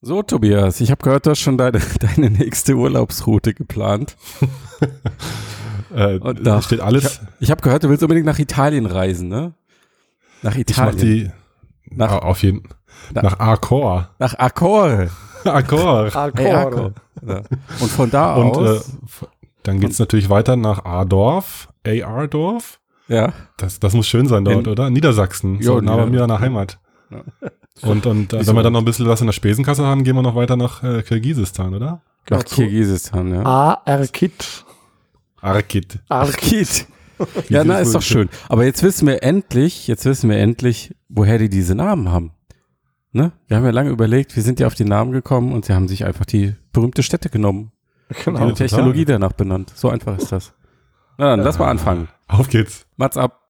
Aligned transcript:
So, 0.00 0.22
Tobias, 0.22 0.80
ich 0.80 0.90
habe 0.90 1.02
gehört, 1.02 1.24
du 1.26 1.30
hast 1.30 1.40
schon 1.40 1.56
deine, 1.56 1.80
deine 2.00 2.30
nächste 2.30 2.74
Urlaubsroute 2.74 3.54
geplant. 3.54 4.16
äh, 5.94 6.18
Und 6.18 6.46
da 6.46 6.60
steht 6.62 6.80
alles. 6.80 7.20
Ich 7.40 7.50
habe 7.50 7.58
hab 7.58 7.62
gehört, 7.62 7.84
du 7.84 7.88
willst 7.88 8.02
unbedingt 8.02 8.26
nach 8.26 8.38
Italien 8.38 8.86
reisen, 8.86 9.28
ne? 9.28 9.54
Nach 10.42 10.56
Ich 10.56 10.76
mach 10.76 10.92
Italien. 10.92 11.32
die 11.88 11.96
Nach- 11.96 12.22
auf 12.22 12.42
jeden 12.42 12.68
Na- 13.12 13.22
nach 13.22 13.38
Arcor. 13.40 14.10
nach 14.18 14.34
Accore. 14.34 15.10
Arcor. 15.44 16.06
Ey, 16.36 16.52
Accore. 16.52 16.94
Ja. 17.26 17.36
Und 17.80 17.90
von 17.90 18.10
da 18.10 18.34
Und 18.34 18.56
äh, 18.56 18.58
aus. 18.76 18.92
f- 19.04 19.26
dann 19.62 19.80
geht's 19.80 19.98
natürlich 19.98 20.28
weiter 20.28 20.56
nach 20.56 20.84
Adorf, 20.84 21.68
AR-Dorf. 21.86 22.80
ja. 23.08 23.32
Das, 23.56 23.80
das 23.80 23.94
muss 23.94 24.06
schön 24.06 24.26
sein 24.26 24.44
dort, 24.44 24.66
In- 24.66 24.72
oder? 24.72 24.90
Niedersachsen. 24.90 25.56
Jo, 25.60 25.76
so 25.76 25.80
nah 25.80 25.96
bei 25.96 26.06
mir 26.06 26.22
an 26.22 26.28
der 26.28 26.40
Heimat. 26.40 26.78
Ja. 27.10 27.22
Und, 27.82 28.06
und 28.06 28.32
äh, 28.32 28.40
Wieso? 28.40 28.48
wenn 28.48 28.56
wir 28.56 28.62
dann 28.62 28.72
noch 28.72 28.80
ein 28.80 28.84
bisschen 28.84 29.06
was 29.08 29.20
in 29.20 29.26
der 29.26 29.32
Spesenkasse 29.32 29.84
haben, 29.84 30.04
gehen 30.04 30.14
wir 30.14 30.22
noch 30.22 30.34
weiter 30.36 30.56
nach 30.56 30.82
äh, 30.82 31.02
Kirgisistan, 31.02 31.74
oder? 31.74 32.02
Nach 32.30 32.44
Kirgisistan, 32.44 33.34
ja. 33.34 33.42
AR-Kit. 33.42 34.64
Arkit. 35.40 35.98
Arkid. 36.08 36.86
Ja, 37.48 37.62
na, 37.62 37.78
ist 37.78 37.94
doch 37.94 38.02
schön. 38.02 38.28
Aber 38.48 38.64
jetzt 38.64 38.82
wissen 38.82 39.06
wir 39.06 39.22
endlich, 39.22 39.86
jetzt 39.86 40.04
wissen 40.04 40.28
wir 40.28 40.36
endlich, 40.38 40.96
woher 41.08 41.38
die 41.38 41.48
diese 41.48 41.76
Namen 41.76 42.10
haben. 42.10 42.32
Ne? 43.12 43.30
Wir 43.46 43.56
haben 43.56 43.64
ja 43.64 43.70
lange 43.70 43.90
überlegt, 43.90 44.34
wir 44.34 44.42
sind 44.42 44.58
ja 44.58 44.66
auf 44.66 44.74
die 44.74 44.84
Namen 44.84 45.12
gekommen 45.12 45.52
und 45.52 45.64
sie 45.64 45.74
haben 45.74 45.86
sich 45.86 46.04
einfach 46.04 46.26
die 46.26 46.56
berühmte 46.72 47.04
Städte 47.04 47.30
genommen. 47.30 47.70
Genau. 48.24 48.48
Die 48.48 48.54
Technologie 48.54 49.04
danach 49.04 49.32
benannt. 49.32 49.72
So 49.76 49.88
einfach 49.88 50.18
ist 50.18 50.32
das. 50.32 50.54
Na 51.16 51.30
dann, 51.30 51.40
lass 51.40 51.58
mal 51.58 51.70
anfangen. 51.70 52.08
Auf 52.26 52.48
geht's. 52.48 52.84
Mats 52.96 53.16
ab. 53.16 53.43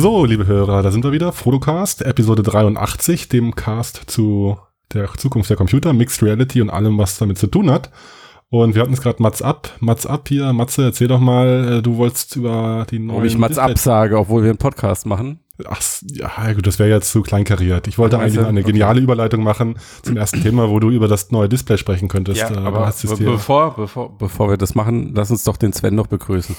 So, 0.00 0.24
liebe 0.24 0.46
Hörer, 0.46 0.82
da 0.82 0.92
sind 0.92 1.02
wir 1.02 1.10
wieder. 1.10 1.32
Fotocast, 1.32 2.02
Episode 2.02 2.42
83, 2.44 3.28
dem 3.28 3.56
Cast 3.56 4.02
zu 4.08 4.56
der 4.92 5.08
Zukunft 5.16 5.50
der 5.50 5.56
Computer, 5.56 5.92
Mixed 5.92 6.22
Reality 6.22 6.62
und 6.62 6.70
allem, 6.70 6.98
was 6.98 7.18
damit 7.18 7.36
zu 7.38 7.48
tun 7.48 7.68
hat. 7.68 7.90
Und 8.48 8.76
wir 8.76 8.82
hatten 8.82 8.92
es 8.92 9.02
gerade 9.02 9.20
Mats 9.20 9.42
ab. 9.42 9.70
Mats 9.80 10.06
ab 10.06 10.28
hier. 10.28 10.52
Matze, 10.52 10.84
erzähl 10.84 11.08
doch 11.08 11.18
mal, 11.18 11.78
äh, 11.78 11.82
du 11.82 11.96
wolltest 11.96 12.36
über 12.36 12.86
die 12.88 13.00
neuen... 13.00 13.18
Ob 13.18 13.24
ich 13.24 13.36
Mats 13.36 13.56
Display- 13.56 13.72
absage, 13.72 14.18
obwohl 14.18 14.42
wir 14.44 14.50
einen 14.50 14.58
Podcast 14.58 15.04
machen. 15.04 15.40
Ach, 15.68 15.82
ja, 16.02 16.52
gut, 16.52 16.66
das 16.68 16.78
wäre 16.78 16.88
jetzt 16.90 17.10
zu 17.10 17.22
kleinkariert. 17.22 17.88
Ich 17.88 17.98
wollte 17.98 18.20
eigentlich 18.20 18.36
du? 18.36 18.46
eine 18.46 18.60
Okay. 18.60 18.70
geniale 18.70 19.00
Überleitung 19.00 19.42
machen 19.42 19.74
zum 20.02 20.16
ersten 20.16 20.40
Thema, 20.42 20.70
wo 20.70 20.78
du 20.78 20.90
über 20.90 21.08
das 21.08 21.32
neue 21.32 21.48
Display 21.48 21.76
sprechen 21.76 22.06
könntest. 22.06 22.40
Äh, 22.40 22.54
aber 22.56 22.86
hast 22.86 23.02
es 23.02 23.10
be 23.10 23.16
dir, 23.16 23.30
bevor, 23.32 23.74
bevor, 23.74 24.16
bevor 24.16 24.48
wir 24.48 24.56
das 24.56 24.76
machen, 24.76 25.12
lass 25.16 25.32
uns 25.32 25.42
doch 25.42 25.56
den 25.56 25.72
Sven 25.72 25.96
noch 25.96 26.06
begrüßen. 26.06 26.54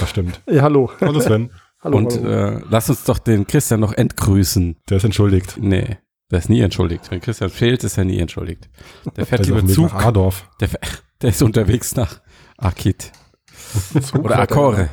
das 0.00 0.10
stimmt. 0.10 0.42
Ja, 0.50 0.62
hallo. 0.62 0.90
Hallo 1.00 1.20
Sven, 1.20 1.50
hallo, 1.82 1.98
und 1.98 2.12
hallo. 2.12 2.56
äh, 2.58 2.60
lass 2.68 2.88
uns 2.90 3.04
doch 3.04 3.18
den 3.18 3.46
Christian 3.46 3.80
noch 3.80 3.92
entgrüßen. 3.92 4.76
der 4.88 4.96
ist 4.98 5.04
entschuldigt. 5.04 5.56
Nee, 5.60 5.98
der 6.30 6.38
ist 6.38 6.48
nie 6.48 6.60
entschuldigt. 6.60 7.10
Wenn 7.10 7.20
Christian 7.20 7.50
fehlt, 7.50 7.84
ist 7.84 7.98
er 7.98 8.04
nie 8.04 8.18
entschuldigt. 8.18 8.68
Der 9.04 9.12
Der 9.12 9.26
fährt 9.26 9.40
auf 9.42 9.46
lieber 9.48 9.66
Zug. 9.66 9.92
nach 9.92 10.04
Adorf. 10.06 10.48
Der, 10.60 10.68
der 11.22 11.30
ist 11.30 11.42
unterwegs 11.42 11.94
nach. 11.96 12.20
Zug 14.02 14.24
Oder 14.24 14.36
er. 14.36 14.40
Akore. 14.42 14.88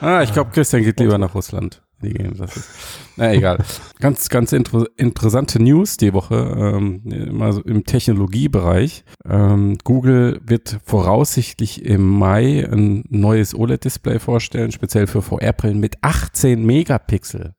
Ah, 0.00 0.22
ich 0.22 0.32
glaube, 0.32 0.50
Christian 0.50 0.82
geht 0.82 0.98
lieber 0.98 1.18
nach 1.18 1.34
Russland. 1.34 1.82
Die 2.04 2.12
gehen, 2.12 2.34
das 2.36 2.56
ist. 2.56 2.70
Na 3.16 3.32
egal. 3.32 3.58
Ganz, 4.00 4.28
ganz 4.28 4.52
inter 4.52 4.86
interessante 4.96 5.62
News 5.62 5.96
die 5.96 6.12
Woche, 6.12 6.34
ähm, 6.56 7.02
immer 7.04 7.52
so 7.52 7.62
im 7.62 7.84
Technologiebereich. 7.84 9.04
Ähm, 9.28 9.78
Google 9.84 10.40
wird 10.44 10.78
voraussichtlich 10.84 11.84
im 11.84 12.08
Mai 12.08 12.68
ein 12.70 13.04
neues 13.08 13.54
OLED-Display 13.54 14.18
vorstellen, 14.18 14.72
speziell 14.72 15.06
für 15.06 15.22
VR-Brillen 15.22 15.80
mit 15.80 15.96
18 16.02 16.64
Megapixel. 16.64 17.54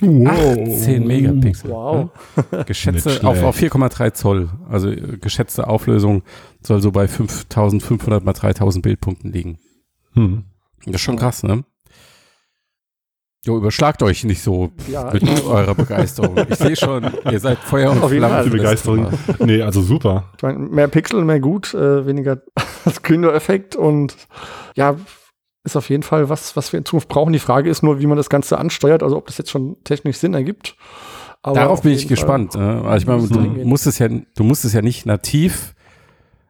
Wow. 0.00 0.58
18 0.58 1.06
Megapixel. 1.06 1.70
Wow. 1.70 2.10
Ja? 2.52 2.62
Geschätzte 2.64 3.24
auf, 3.24 3.42
auf 3.42 3.58
4,3 3.58 4.12
Zoll. 4.12 4.48
Also 4.68 4.90
äh, 4.90 5.18
geschätzte 5.20 5.68
Auflösung 5.68 6.22
soll 6.62 6.80
so 6.82 6.90
bei 6.90 7.08
5500 7.08 8.24
mal 8.24 8.32
3000 8.32 8.82
Bildpunkten 8.82 9.32
liegen. 9.32 9.58
Hm. 10.14 10.44
Das 10.86 10.96
ist 10.96 11.00
schon 11.00 11.16
krass, 11.16 11.42
ne? 11.42 11.64
Jo, 13.44 13.58
überschlagt 13.58 14.02
euch 14.02 14.24
nicht 14.24 14.42
so 14.42 14.70
Ja, 14.90 15.10
mit 15.12 15.44
eurer 15.44 15.74
Begeisterung. 15.74 16.34
Ich 16.48 16.56
sehe 16.56 16.76
schon, 16.76 17.10
ihr 17.30 17.40
seid 17.40 17.58
Feuer 17.58 17.90
und 17.90 18.02
Auf 18.02 18.10
Flamme. 18.10 18.48
Begeisterung. 18.48 19.08
Nee, 19.38 19.60
also 19.60 19.82
super. 19.82 20.30
Ich 20.38 20.42
meine, 20.42 20.58
mehr 20.58 20.88
Pixel, 20.88 21.22
mehr 21.24 21.40
gut, 21.40 21.74
äh, 21.74 22.06
weniger 22.06 22.40
Screen-Door-Effekt 22.90 23.76
und 23.76 24.16
ja, 24.76 24.96
ist 25.62 25.76
auf 25.76 25.90
jeden 25.90 26.02
Fall 26.02 26.28
was, 26.30 26.56
was 26.56 26.72
wir 26.72 26.78
in 26.78 26.84
Zukunft 26.86 27.08
brauchen. 27.08 27.32
Die 27.34 27.38
Frage 27.38 27.68
ist 27.68 27.82
nur, 27.82 28.00
wie 28.00 28.06
man 28.06 28.16
das 28.16 28.30
Ganze 28.30 28.58
ansteuert, 28.58 29.02
also 29.02 29.16
ob 29.16 29.26
das 29.26 29.36
jetzt 29.38 29.50
schon 29.50 29.76
technisch 29.84 30.16
Sinn 30.16 30.32
ergibt. 30.34 30.76
Aber 31.42 31.56
Darauf 31.56 31.72
auf 31.78 31.82
bin 31.82 31.92
ich 31.92 32.04
jeden 32.08 32.16
Fall- 32.16 32.38
gespannt. 32.38 32.54
Ne? 32.54 32.82
Also 32.86 32.96
ich 33.02 33.06
meine, 33.06 33.28
du 33.28 33.66
musst 33.68 33.86
es 33.86 33.98
ja, 33.98 34.08
du 34.08 34.42
musst 34.44 34.64
es 34.64 34.72
ja 34.72 34.80
nicht 34.80 35.04
nativ 35.04 35.73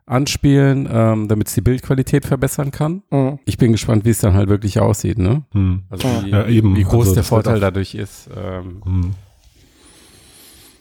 anspielen, 0.06 0.88
ähm, 0.90 1.28
damit 1.28 1.48
es 1.48 1.54
die 1.54 1.60
Bildqualität 1.62 2.26
verbessern 2.26 2.70
kann. 2.70 3.02
Mhm. 3.10 3.38
Ich 3.46 3.56
bin 3.58 3.72
gespannt, 3.72 4.04
wie 4.04 4.10
es 4.10 4.18
dann 4.18 4.34
halt 4.34 4.48
wirklich 4.48 4.78
aussieht, 4.80 5.18
ne? 5.18 5.42
Hm. 5.52 5.82
Also 5.88 6.08
wie, 6.24 6.30
Ja, 6.30 6.46
eben. 6.46 6.76
wie 6.76 6.84
groß 6.84 7.08
Also 7.08 7.14
der 7.14 7.24
Vorteil 7.24 7.60
dadurch 7.60 7.94
ist. 7.94 8.28
Ähm, 8.36 8.82
Hm. 8.84 9.14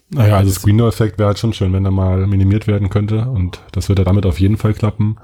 Naja, 0.09 0.37
also 0.37 0.51
Screen 0.51 0.77
Door 0.77 0.89
Effekt 0.89 1.17
wäre 1.17 1.27
halt 1.27 1.39
schon 1.39 1.53
schön, 1.53 1.73
wenn 1.73 1.85
er 1.85 1.91
mal 1.91 2.27
minimiert 2.27 2.67
werden 2.67 2.89
könnte 2.89 3.29
und 3.29 3.61
das 3.71 3.89
würde 3.89 4.03
damit 4.03 4.25
auf 4.27 4.39
jeden 4.39 4.57
Fall 4.57 4.73
klappen. 4.73 5.15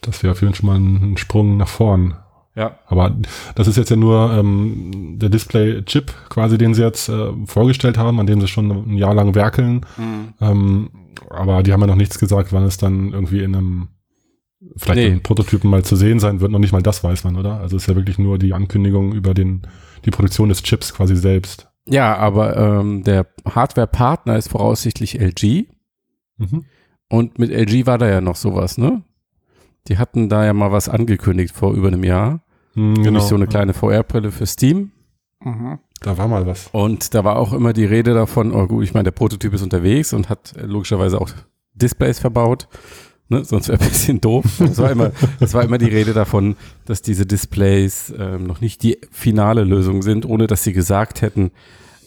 Das 0.00 0.22
wäre 0.22 0.32
auf 0.32 0.40
jeden 0.40 0.54
Fall 0.54 0.60
schon 0.60 0.66
mal 0.68 0.76
ein, 0.76 1.12
ein 1.12 1.16
Sprung 1.18 1.56
nach 1.58 1.68
vorn. 1.68 2.14
Ja. 2.54 2.78
Aber 2.86 3.16
das 3.54 3.66
ist 3.66 3.76
jetzt 3.76 3.90
ja 3.90 3.96
nur 3.96 4.32
ähm, 4.32 5.18
der 5.18 5.28
Display-Chip 5.28 6.12
quasi, 6.28 6.58
den 6.58 6.74
sie 6.74 6.82
jetzt 6.82 7.08
äh, 7.08 7.32
vorgestellt 7.46 7.98
haben, 7.98 8.20
an 8.20 8.26
dem 8.26 8.40
sie 8.40 8.48
schon 8.48 8.70
ein 8.70 8.96
Jahr 8.96 9.14
lang 9.14 9.34
werkeln. 9.34 9.84
Mhm. 9.96 10.34
Ähm, 10.40 10.90
aber 11.30 11.62
die 11.62 11.72
haben 11.72 11.80
ja 11.80 11.86
noch 11.86 11.94
nichts 11.96 12.18
gesagt, 12.18 12.52
wann 12.52 12.64
es 12.64 12.76
dann 12.76 13.12
irgendwie 13.12 13.42
in 13.42 13.54
einem 13.54 13.88
vielleicht 14.76 14.98
Nee. 14.98 15.06
in 15.14 15.22
Prototypen 15.22 15.68
mal 15.70 15.84
zu 15.84 15.96
sehen 15.96 16.20
sein 16.20 16.40
wird. 16.40 16.50
Noch 16.50 16.58
nicht 16.58 16.72
mal 16.72 16.82
das 16.82 17.04
weiß 17.04 17.24
man, 17.24 17.36
oder? 17.36 17.60
Also 17.60 17.76
es 17.76 17.82
ist 17.84 17.88
ja 17.88 17.96
wirklich 17.96 18.18
nur 18.18 18.38
die 18.38 18.54
Ankündigung 18.54 19.12
über 19.12 19.34
den 19.34 19.62
die 20.04 20.10
Produktion 20.10 20.48
des 20.48 20.62
Chips 20.62 20.94
quasi 20.94 21.16
selbst. 21.16 21.68
Ja, 21.86 22.16
aber 22.16 22.56
ähm, 22.56 23.04
der 23.04 23.26
Hardware-Partner 23.48 24.36
ist 24.36 24.48
voraussichtlich 24.48 25.20
LG. 25.20 25.66
Mhm. 26.38 26.64
Und 27.08 27.38
mit 27.38 27.50
LG 27.50 27.86
war 27.86 27.98
da 27.98 28.08
ja 28.08 28.20
noch 28.20 28.36
sowas, 28.36 28.78
ne? 28.78 29.02
Die 29.88 29.98
hatten 29.98 30.28
da 30.28 30.44
ja 30.44 30.52
mal 30.52 30.72
was 30.72 30.88
angekündigt 30.88 31.54
vor 31.54 31.74
über 31.74 31.88
einem 31.88 32.04
Jahr. 32.04 32.42
Mhm, 32.74 32.94
Nämlich 32.94 33.24
so 33.24 33.34
eine 33.34 33.46
kleine 33.46 33.74
VR-Brille 33.74 34.30
für 34.32 34.46
Steam. 34.46 34.92
Mhm. 35.40 35.78
Da 36.00 36.18
war 36.18 36.28
mal 36.28 36.46
was. 36.46 36.68
Und 36.72 37.14
da 37.14 37.24
war 37.24 37.36
auch 37.36 37.52
immer 37.52 37.72
die 37.72 37.84
Rede 37.84 38.14
davon, 38.14 38.52
oh 38.52 38.66
gut, 38.66 38.84
ich 38.84 38.94
meine, 38.94 39.04
der 39.04 39.10
Prototyp 39.12 39.52
ist 39.54 39.62
unterwegs 39.62 40.12
und 40.12 40.28
hat 40.28 40.54
äh, 40.56 40.66
logischerweise 40.66 41.20
auch 41.20 41.30
Displays 41.74 42.18
verbaut. 42.18 42.68
Ne, 43.28 43.42
sonst 43.42 43.68
wäre 43.68 43.80
ein 43.80 43.88
bisschen 43.88 44.20
doof. 44.20 44.44
Das 44.58 44.76
war, 44.78 44.90
immer, 44.90 45.10
war 45.40 45.64
immer 45.64 45.78
die 45.78 45.88
Rede 45.88 46.12
davon, 46.12 46.56
dass 46.84 47.00
diese 47.00 47.24
Displays 47.24 48.12
ähm, 48.18 48.44
noch 48.46 48.60
nicht 48.60 48.82
die 48.82 48.98
finale 49.10 49.64
Lösung 49.64 50.02
sind, 50.02 50.26
ohne 50.26 50.46
dass 50.46 50.62
sie 50.62 50.74
gesagt 50.74 51.22
hätten, 51.22 51.50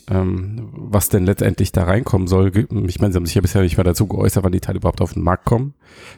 ähm, 0.10 0.70
was 0.74 1.10
denn 1.10 1.26
letztendlich 1.26 1.72
da 1.72 1.84
reinkommen 1.84 2.28
soll. 2.28 2.52
Ich 2.88 3.00
meine, 3.00 3.12
sie 3.12 3.18
haben 3.18 3.26
sich 3.26 3.36
ja 3.36 3.42
bisher 3.42 3.62
nicht 3.62 3.78
mehr 3.78 3.84
dazu 3.84 4.08
geäußert, 4.08 4.44
wann 4.44 4.52
die 4.52 4.60
Teile 4.62 4.78
überhaupt 4.78 5.02
auf 5.02 5.14
den 5.14 5.24
Markt 5.24 5.46
kommen, 5.46 5.74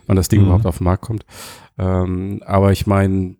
wann 0.07 0.15
das 0.15 0.27
Ding 0.29 0.41
Mhm. 0.41 0.45
überhaupt 0.47 0.65
auf 0.65 0.77
den 0.77 0.83
Markt 0.85 1.03
kommt. 1.03 1.25
Ähm, 1.77 2.41
aber 2.45 2.71
ich 2.71 2.85
meine, 2.87 3.35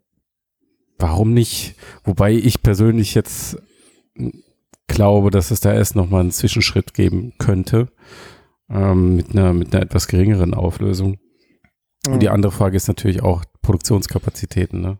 warum 0.98 1.34
nicht? 1.34 1.76
Wobei 2.04 2.32
ich 2.34 2.64
persönlich 2.64 3.14
jetzt 3.16 3.62
glaube, 4.88 5.30
dass 5.30 5.52
es 5.52 5.60
da 5.60 5.74
erst 5.74 5.96
nochmal 5.96 6.22
einen 6.22 6.32
Zwischenschritt 6.32 6.94
geben 6.94 7.34
könnte 7.38 7.90
ähm, 8.70 9.16
mit, 9.16 9.32
einer, 9.32 9.54
mit 9.54 9.74
einer 9.74 9.84
etwas 9.84 10.08
geringeren 10.08 10.54
Auflösung. 10.54 11.18
Und 12.10 12.22
die 12.22 12.30
andere 12.30 12.52
Frage 12.52 12.76
ist 12.76 12.88
natürlich 12.88 13.22
auch 13.22 13.44
Produktionskapazitäten. 13.62 14.82
Ne? 14.82 15.00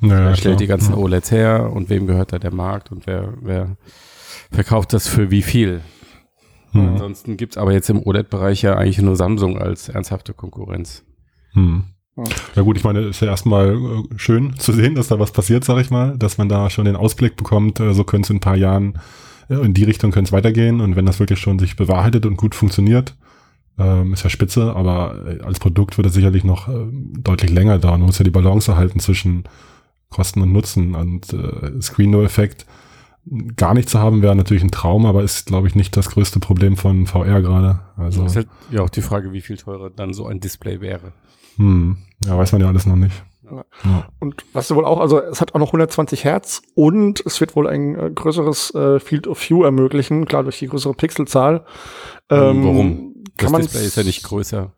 Naja, 0.00 0.26
wer 0.26 0.36
stellt 0.36 0.42
klar. 0.42 0.56
die 0.58 0.66
ganzen 0.66 0.94
OLEDs 0.94 1.30
her 1.30 1.72
und 1.72 1.88
wem 1.88 2.06
gehört 2.06 2.32
da 2.32 2.38
der 2.38 2.52
Markt 2.52 2.92
und 2.92 3.06
wer, 3.06 3.34
wer 3.40 3.76
verkauft 4.50 4.92
das 4.92 5.08
für 5.08 5.30
wie 5.30 5.42
viel? 5.42 5.80
Hm. 6.72 6.88
Ansonsten 6.88 7.36
gibt 7.36 7.54
es 7.54 7.58
aber 7.58 7.72
jetzt 7.72 7.90
im 7.90 8.02
OLED-Bereich 8.02 8.62
ja 8.62 8.76
eigentlich 8.76 8.98
nur 8.98 9.16
Samsung 9.16 9.58
als 9.58 9.88
ernsthafte 9.88 10.34
Konkurrenz. 10.34 11.04
Hm. 11.52 11.84
Ja. 12.16 12.24
Ja 12.56 12.62
gut, 12.62 12.76
ich 12.76 12.84
meine, 12.84 13.00
ist 13.00 13.20
ja 13.20 13.28
erstmal 13.28 13.74
äh, 13.74 14.18
schön 14.18 14.56
zu 14.56 14.72
sehen, 14.72 14.94
dass 14.94 15.08
da 15.08 15.18
was 15.18 15.32
passiert, 15.32 15.64
sag 15.64 15.80
ich 15.80 15.90
mal, 15.90 16.16
dass 16.18 16.38
man 16.38 16.48
da 16.48 16.70
schon 16.70 16.84
den 16.84 16.96
Ausblick 16.96 17.36
bekommt, 17.36 17.80
äh, 17.80 17.94
so 17.94 18.04
könnte 18.04 18.26
es 18.26 18.30
in 18.30 18.36
ein 18.36 18.40
paar 18.40 18.56
Jahren, 18.56 18.98
äh, 19.48 19.54
in 19.54 19.74
die 19.74 19.84
Richtung 19.84 20.10
könnte 20.10 20.28
es 20.28 20.32
weitergehen 20.32 20.80
und 20.80 20.96
wenn 20.96 21.06
das 21.06 21.18
wirklich 21.20 21.38
schon 21.38 21.58
sich 21.58 21.76
bewahrheitet 21.76 22.26
und 22.26 22.36
gut 22.36 22.54
funktioniert, 22.54 23.16
Ähm, 23.78 24.12
ist 24.12 24.24
ja 24.24 24.28
spitze, 24.28 24.76
aber 24.76 25.40
als 25.42 25.58
Produkt 25.58 25.96
wird 25.96 26.06
es 26.06 26.12
sicherlich 26.12 26.44
noch 26.44 26.68
deutlich 27.18 27.50
länger 27.50 27.78
da. 27.78 27.92
Man 27.92 28.02
muss 28.02 28.18
ja 28.18 28.24
die 28.24 28.30
Balance 28.30 28.70
erhalten 28.70 29.00
zwischen 29.00 29.44
Kosten 30.10 30.42
und 30.42 30.52
Nutzen 30.52 30.94
und 30.94 31.32
äh, 31.32 31.80
Screen-No-Effekt. 31.80 32.66
Gar 33.56 33.74
nicht 33.74 33.88
zu 33.88 33.98
haben 33.98 34.22
wäre 34.22 34.34
natürlich 34.34 34.62
ein 34.62 34.70
Traum, 34.70 35.06
aber 35.06 35.22
ist, 35.22 35.46
glaube 35.46 35.68
ich, 35.68 35.74
nicht 35.74 35.96
das 35.96 36.10
größte 36.10 36.40
Problem 36.40 36.76
von 36.76 37.06
VR 37.06 37.42
gerade. 37.42 37.80
Also, 37.96 38.24
ist 38.24 38.36
halt 38.36 38.48
ja 38.70 38.82
auch 38.82 38.90
die 38.90 39.02
Frage, 39.02 39.32
wie 39.32 39.42
viel 39.42 39.56
teurer 39.56 39.90
dann 39.90 40.14
so 40.14 40.26
ein 40.26 40.40
Display 40.40 40.80
wäre. 40.80 41.12
hm, 41.56 41.98
ja, 42.24 42.36
weiß 42.36 42.52
man 42.52 42.62
ja 42.62 42.68
alles 42.68 42.86
noch 42.86 42.96
nicht. 42.96 43.22
Ja. 43.44 43.64
Ja. 43.84 44.08
Und 44.20 44.44
was 44.52 44.68
du 44.68 44.76
wohl 44.76 44.84
auch, 44.84 45.00
also 45.00 45.20
es 45.20 45.40
hat 45.40 45.54
auch 45.54 45.58
noch 45.58 45.68
120 45.68 46.24
Hertz 46.24 46.62
und 46.74 47.22
es 47.26 47.40
wird 47.40 47.56
wohl 47.56 47.66
ein 47.66 47.98
äh, 47.98 48.10
größeres 48.10 48.74
äh, 48.74 49.00
Field 49.00 49.26
of 49.26 49.38
View 49.48 49.64
ermöglichen, 49.64 50.24
klar 50.24 50.42
durch 50.42 50.58
die 50.58 50.68
größere 50.68 50.94
Pixelzahl. 50.94 51.64
Ähm, 52.30 52.64
Warum? 52.64 53.14
Das 53.36 53.44
Kann 53.44 53.52
man 53.52 53.62
Display 53.62 53.84
ist 53.84 53.96
ja 53.96 54.02
nicht 54.02 54.22
größer. 54.22 54.72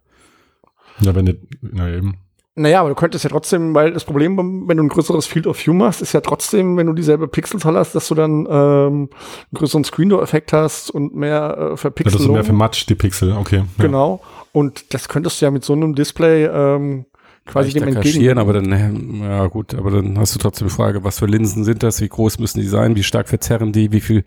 Ja, 1.01 1.15
wenn 1.15 1.27
die, 1.27 1.39
na 1.61 1.89
eben. 1.91 2.17
Naja, 2.55 2.81
aber 2.81 2.91
du 2.91 2.95
könntest 2.95 3.25
ja 3.25 3.31
trotzdem, 3.31 3.75
weil 3.75 3.93
das 3.95 4.05
Problem, 4.05 4.37
beim- 4.37 4.69
wenn 4.69 4.77
du 4.77 4.83
ein 4.83 4.89
größeres 4.91 5.27
Field 5.27 5.47
of 5.47 5.59
View 5.65 5.73
machst, 5.73 6.03
ist 6.03 6.13
ja 6.13 6.21
trotzdem, 6.21 6.77
wenn 6.77 6.87
du 6.87 6.93
dieselbe 6.93 7.27
Pixelzahl 7.27 7.77
hast, 7.79 7.95
dass 7.95 8.09
du 8.09 8.15
dann 8.15 8.47
ähm, 8.47 8.47
einen 8.51 9.09
größeren 9.55 9.85
Screen-Door-Effekt 9.85 10.53
hast 10.53 10.91
und 10.91 11.15
mehr 11.15 11.55
äh, 11.57 11.63
Ja, 11.63 11.69
das 11.71 11.81
Verpixelung. 11.81 12.33
mehr 12.33 12.45
für 12.45 12.53
Matsch, 12.53 12.87
die 12.89 12.95
Pixel, 12.95 13.33
okay. 13.33 13.65
Ja. 13.79 13.85
Genau. 13.85 14.21
Und 14.53 14.93
das 14.93 15.09
könntest 15.09 15.41
du 15.41 15.47
ja 15.47 15.51
mit 15.51 15.65
so 15.65 15.73
einem 15.73 15.95
Display 15.95 16.45
ähm, 16.45 17.07
quasi 17.47 17.71
Leichter 17.71 17.87
dem 17.87 17.95
kaschieren, 17.95 18.37
entgegen. 18.37 18.39
aber 18.39 18.53
dann, 18.53 19.23
äh, 19.25 19.29
ja 19.29 19.47
gut, 19.47 19.75
aber 19.75 19.91
dann 19.91 20.19
hast 20.19 20.35
du 20.35 20.39
trotzdem 20.39 20.69
die 20.69 20.75
Frage, 20.75 21.03
was 21.05 21.21
für 21.21 21.27
Linsen 21.27 21.65
sind 21.65 21.83
das, 21.83 22.03
wie 22.03 22.09
groß 22.09 22.39
müssen 22.39 22.61
die 22.61 22.67
sein, 22.69 22.97
wie 22.97 23.03
stark 23.03 23.29
verzerren 23.31 23.73
die, 23.73 23.93
wie 23.93 24.01
viel 24.03 24.25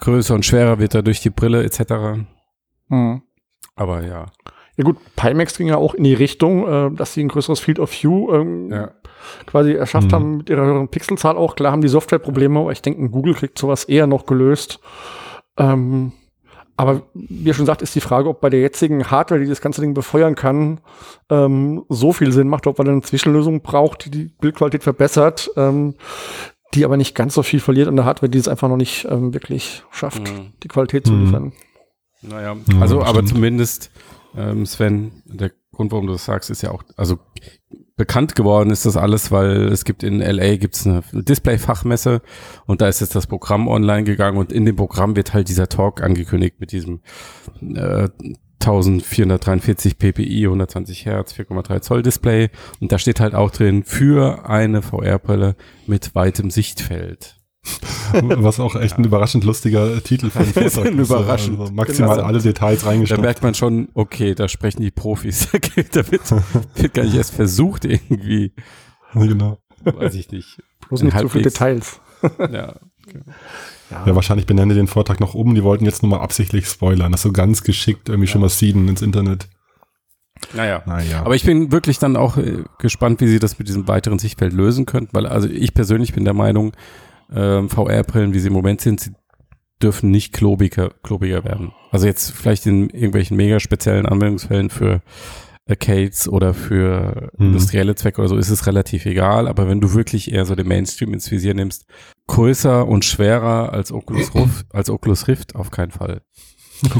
größer 0.00 0.34
und 0.34 0.44
schwerer 0.44 0.78
wird 0.78 0.94
er 0.94 1.02
durch 1.02 1.20
die 1.20 1.30
Brille 1.30 1.64
etc. 1.64 2.20
Hm. 2.90 3.22
Aber 3.76 4.02
ja. 4.04 4.26
Ja 4.76 4.84
gut, 4.84 4.96
Pimax 5.16 5.56
ging 5.58 5.68
ja 5.68 5.76
auch 5.76 5.94
in 5.94 6.04
die 6.04 6.14
Richtung, 6.14 6.66
äh, 6.66 6.90
dass 6.96 7.12
sie 7.14 7.22
ein 7.22 7.28
größeres 7.28 7.60
Field 7.60 7.78
of 7.78 7.90
View 7.92 8.32
ähm, 8.32 8.70
Ja. 8.70 8.90
quasi 9.46 9.72
erschafft 9.74 10.08
Mhm. 10.08 10.12
haben 10.14 10.36
mit 10.38 10.48
ihrer 10.50 10.64
höheren 10.64 10.88
Pixelzahl 10.88 11.36
auch. 11.36 11.54
Klar 11.56 11.72
haben 11.72 11.82
die 11.82 11.88
Softwareprobleme, 11.88 12.58
aber 12.60 12.72
ich 12.72 12.80
denke, 12.82 13.08
Google 13.10 13.34
kriegt 13.34 13.58
sowas 13.58 13.84
eher 13.84 14.06
noch 14.06 14.24
gelöst. 14.26 14.80
Ähm, 15.58 16.12
aber 16.76 17.02
wie 17.14 17.44
ihr 17.48 17.54
schon 17.54 17.66
sagt, 17.66 17.82
ist 17.82 17.94
die 17.94 18.00
Frage, 18.00 18.30
ob 18.30 18.40
bei 18.40 18.48
der 18.48 18.60
jetzigen 18.60 19.10
Hardware, 19.10 19.40
die 19.40 19.46
das 19.48 19.60
ganze 19.60 19.82
Ding 19.82 19.92
befeuern 19.94 20.34
kann, 20.34 20.80
ähm, 21.30 21.84
so 21.90 22.12
viel 22.12 22.32
Sinn 22.32 22.48
macht, 22.48 22.66
ob 22.66 22.78
man 22.78 22.88
eine 22.88 23.02
Zwischenlösung 23.02 23.60
braucht, 23.60 24.06
die 24.06 24.10
die 24.10 24.24
Bildqualität 24.40 24.82
verbessert, 24.82 25.50
ähm, 25.56 25.94
die 26.74 26.86
aber 26.86 26.96
nicht 26.96 27.14
ganz 27.14 27.34
so 27.34 27.42
viel 27.42 27.60
verliert 27.60 27.88
an 27.88 27.96
der 27.96 28.06
Hardware, 28.06 28.30
die 28.30 28.38
es 28.38 28.48
einfach 28.48 28.68
noch 28.70 28.78
nicht 28.78 29.06
ähm, 29.10 29.34
wirklich 29.34 29.82
schafft, 29.90 30.22
Mhm. 30.22 30.52
die 30.62 30.68
Qualität 30.68 31.06
zu 31.06 31.14
liefern. 31.14 31.52
Naja, 32.22 32.56
Ja, 32.72 32.80
also 32.80 33.00
aber 33.02 33.10
stimmt. 33.16 33.28
zumindest, 33.28 33.90
ähm, 34.36 34.66
Sven, 34.66 35.22
der 35.26 35.52
Grund, 35.72 35.92
warum 35.92 36.06
du 36.06 36.12
das 36.12 36.24
sagst, 36.24 36.50
ist 36.50 36.62
ja 36.62 36.70
auch, 36.70 36.82
also 36.96 37.18
bekannt 37.96 38.34
geworden 38.34 38.70
ist 38.70 38.86
das 38.86 38.96
alles, 38.96 39.30
weil 39.30 39.68
es 39.68 39.84
gibt 39.84 40.02
in 40.02 40.20
LA 40.20 40.56
gibt's 40.56 40.86
eine 40.86 41.02
Display-Fachmesse 41.12 42.22
und 42.66 42.80
da 42.80 42.88
ist 42.88 43.00
jetzt 43.00 43.14
das 43.14 43.26
Programm 43.26 43.68
online 43.68 44.04
gegangen 44.04 44.38
und 44.38 44.52
in 44.52 44.64
dem 44.64 44.76
Programm 44.76 45.14
wird 45.14 45.34
halt 45.34 45.48
dieser 45.48 45.68
Talk 45.68 46.02
angekündigt 46.02 46.56
mit 46.58 46.72
diesem 46.72 47.00
äh, 47.60 48.08
1443 48.60 49.98
ppi, 49.98 50.44
120 50.44 51.06
Hertz, 51.06 51.34
4,3 51.34 51.80
Zoll 51.80 52.02
Display 52.02 52.50
und 52.80 52.92
da 52.92 52.98
steht 52.98 53.20
halt 53.20 53.34
auch 53.34 53.50
drin 53.50 53.82
für 53.84 54.48
eine 54.48 54.82
VR-Brille 54.82 55.56
mit 55.86 56.14
weitem 56.14 56.50
Sichtfeld. 56.50 57.41
Was 58.12 58.60
auch 58.60 58.76
echt 58.76 58.98
ein 58.98 59.04
überraschend 59.04 59.44
lustiger 59.44 60.02
Titel 60.02 60.30
für 60.30 60.40
einen 60.40 60.52
Das 60.52 60.64
ist 60.66 60.74
Vortrag 60.74 60.92
ein 60.92 60.98
überraschend. 60.98 61.60
Also 61.60 61.72
maximal 61.72 62.16
Genau. 62.16 62.26
alle 62.28 62.40
Details 62.40 62.82
Da 62.82 62.88
reingestopft. 62.88 63.22
merkt 63.22 63.42
man 63.42 63.54
schon, 63.54 63.88
okay, 63.94 64.34
da 64.34 64.48
sprechen 64.48 64.82
die 64.82 64.90
Profis. 64.90 65.48
da 65.92 66.10
wird, 66.10 66.22
wird 66.74 66.94
gar 66.94 67.04
nicht 67.04 67.14
erst 67.14 67.34
versucht 67.34 67.84
irgendwie. 67.84 68.52
genau. 69.14 69.58
Weiß 69.84 70.14
ich 70.14 70.30
nicht. 70.30 70.60
Bloß 70.88 71.02
nicht 71.02 71.18
zu 71.18 71.28
viele 71.28 71.44
Halbwegs. 71.44 71.54
Details. 71.54 72.00
Ja. 72.52 72.74
Ja, 74.06 74.14
wahrscheinlich 74.14 74.46
benenne 74.46 74.74
den 74.74 74.86
Vortrag 74.86 75.20
noch 75.20 75.34
um. 75.34 75.54
Die 75.54 75.64
wollten 75.64 75.84
jetzt 75.84 76.02
nur 76.02 76.10
mal 76.10 76.20
absichtlich 76.20 76.66
spoilern. 76.66 77.12
Das 77.12 77.22
so 77.22 77.32
ganz 77.32 77.62
geschickt 77.62 78.08
irgendwie 78.08 78.28
schon 78.28 78.40
mal 78.40 78.48
seeden 78.48 78.88
ins 78.88 79.02
Internet. 79.02 79.48
Naja. 80.54 80.82
Naja. 80.86 81.20
Aber 81.24 81.34
ich 81.34 81.44
bin 81.44 81.72
wirklich 81.72 81.98
dann 81.98 82.16
auch 82.16 82.36
äh, 82.36 82.64
gespannt, 82.78 83.20
wie 83.20 83.28
sie 83.28 83.38
das 83.38 83.58
mit 83.58 83.68
diesem 83.68 83.88
weiteren 83.88 84.18
Sichtfeld 84.18 84.52
lösen 84.52 84.86
können, 84.86 85.08
weil 85.12 85.26
also 85.26 85.48
ich 85.48 85.74
persönlich 85.74 86.12
bin 86.14 86.24
der 86.24 86.34
Meinung, 86.34 86.72
ähm, 87.34 87.68
VR-Brillen, 87.68 88.34
wie 88.34 88.38
sie 88.40 88.48
im 88.48 88.52
Moment 88.54 88.80
sind, 88.80 89.00
sie 89.00 89.12
dürfen 89.82 90.10
nicht 90.10 90.32
klobiger, 90.32 90.90
klobiger 91.02 91.44
werden. 91.44 91.72
Also 91.90 92.06
jetzt 92.06 92.30
vielleicht 92.30 92.66
in 92.66 92.88
irgendwelchen 92.90 93.36
mega 93.36 93.58
speziellen 93.60 94.06
Anwendungsfällen 94.06 94.70
für 94.70 95.02
Arcades 95.68 96.28
oder 96.28 96.54
für 96.54 97.30
Mhm. 97.36 97.46
industrielle 97.48 97.94
Zwecke 97.94 98.20
oder 98.20 98.28
so 98.28 98.36
ist 98.36 98.50
es 98.50 98.66
relativ 98.66 99.06
egal, 99.06 99.46
aber 99.48 99.68
wenn 99.68 99.80
du 99.80 99.94
wirklich 99.94 100.32
eher 100.32 100.44
so 100.44 100.54
den 100.54 100.66
Mainstream 100.68 101.12
ins 101.14 101.30
Visier 101.30 101.54
nimmst, 101.54 101.86
größer 102.26 102.86
und 102.86 103.04
schwerer 103.04 103.72
als 103.72 103.92
Oculus 103.92 104.34
Rift, 104.34 104.66
als 104.72 104.90
Oculus 104.90 105.28
Rift 105.28 105.54
auf 105.54 105.70
keinen 105.70 105.90
Fall. 105.92 106.22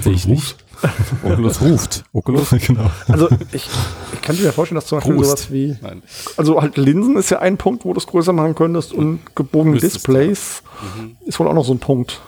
Ich 0.04 0.26
nicht. 0.28 0.56
Oculus 1.22 1.60
ruft. 1.60 2.04
Oculus? 2.12 2.50
genau. 2.66 2.90
Also 3.08 3.28
ich, 3.52 3.68
ich 4.12 4.20
kann 4.22 4.36
mir 4.40 4.52
vorstellen, 4.52 4.76
dass 4.76 4.86
zum 4.86 4.98
Beispiel 4.98 5.14
Prost. 5.14 5.28
sowas 5.30 5.52
wie, 5.52 5.76
Nein. 5.80 6.02
also 6.36 6.60
halt 6.60 6.76
Linsen 6.76 7.16
ist 7.16 7.30
ja 7.30 7.38
ein 7.40 7.56
Punkt, 7.56 7.84
wo 7.84 7.92
du 7.92 7.98
es 7.98 8.06
größer 8.06 8.32
machen 8.32 8.54
könntest 8.54 8.92
und 8.92 9.20
gebogene 9.36 9.72
Müsstest, 9.74 9.96
Displays 9.96 10.62
Mhm. 10.96 11.16
ist 11.26 11.38
wohl 11.38 11.46
auch 11.48 11.54
noch 11.54 11.64
so 11.64 11.72
ein 11.72 11.78
Punkt. 11.78 12.20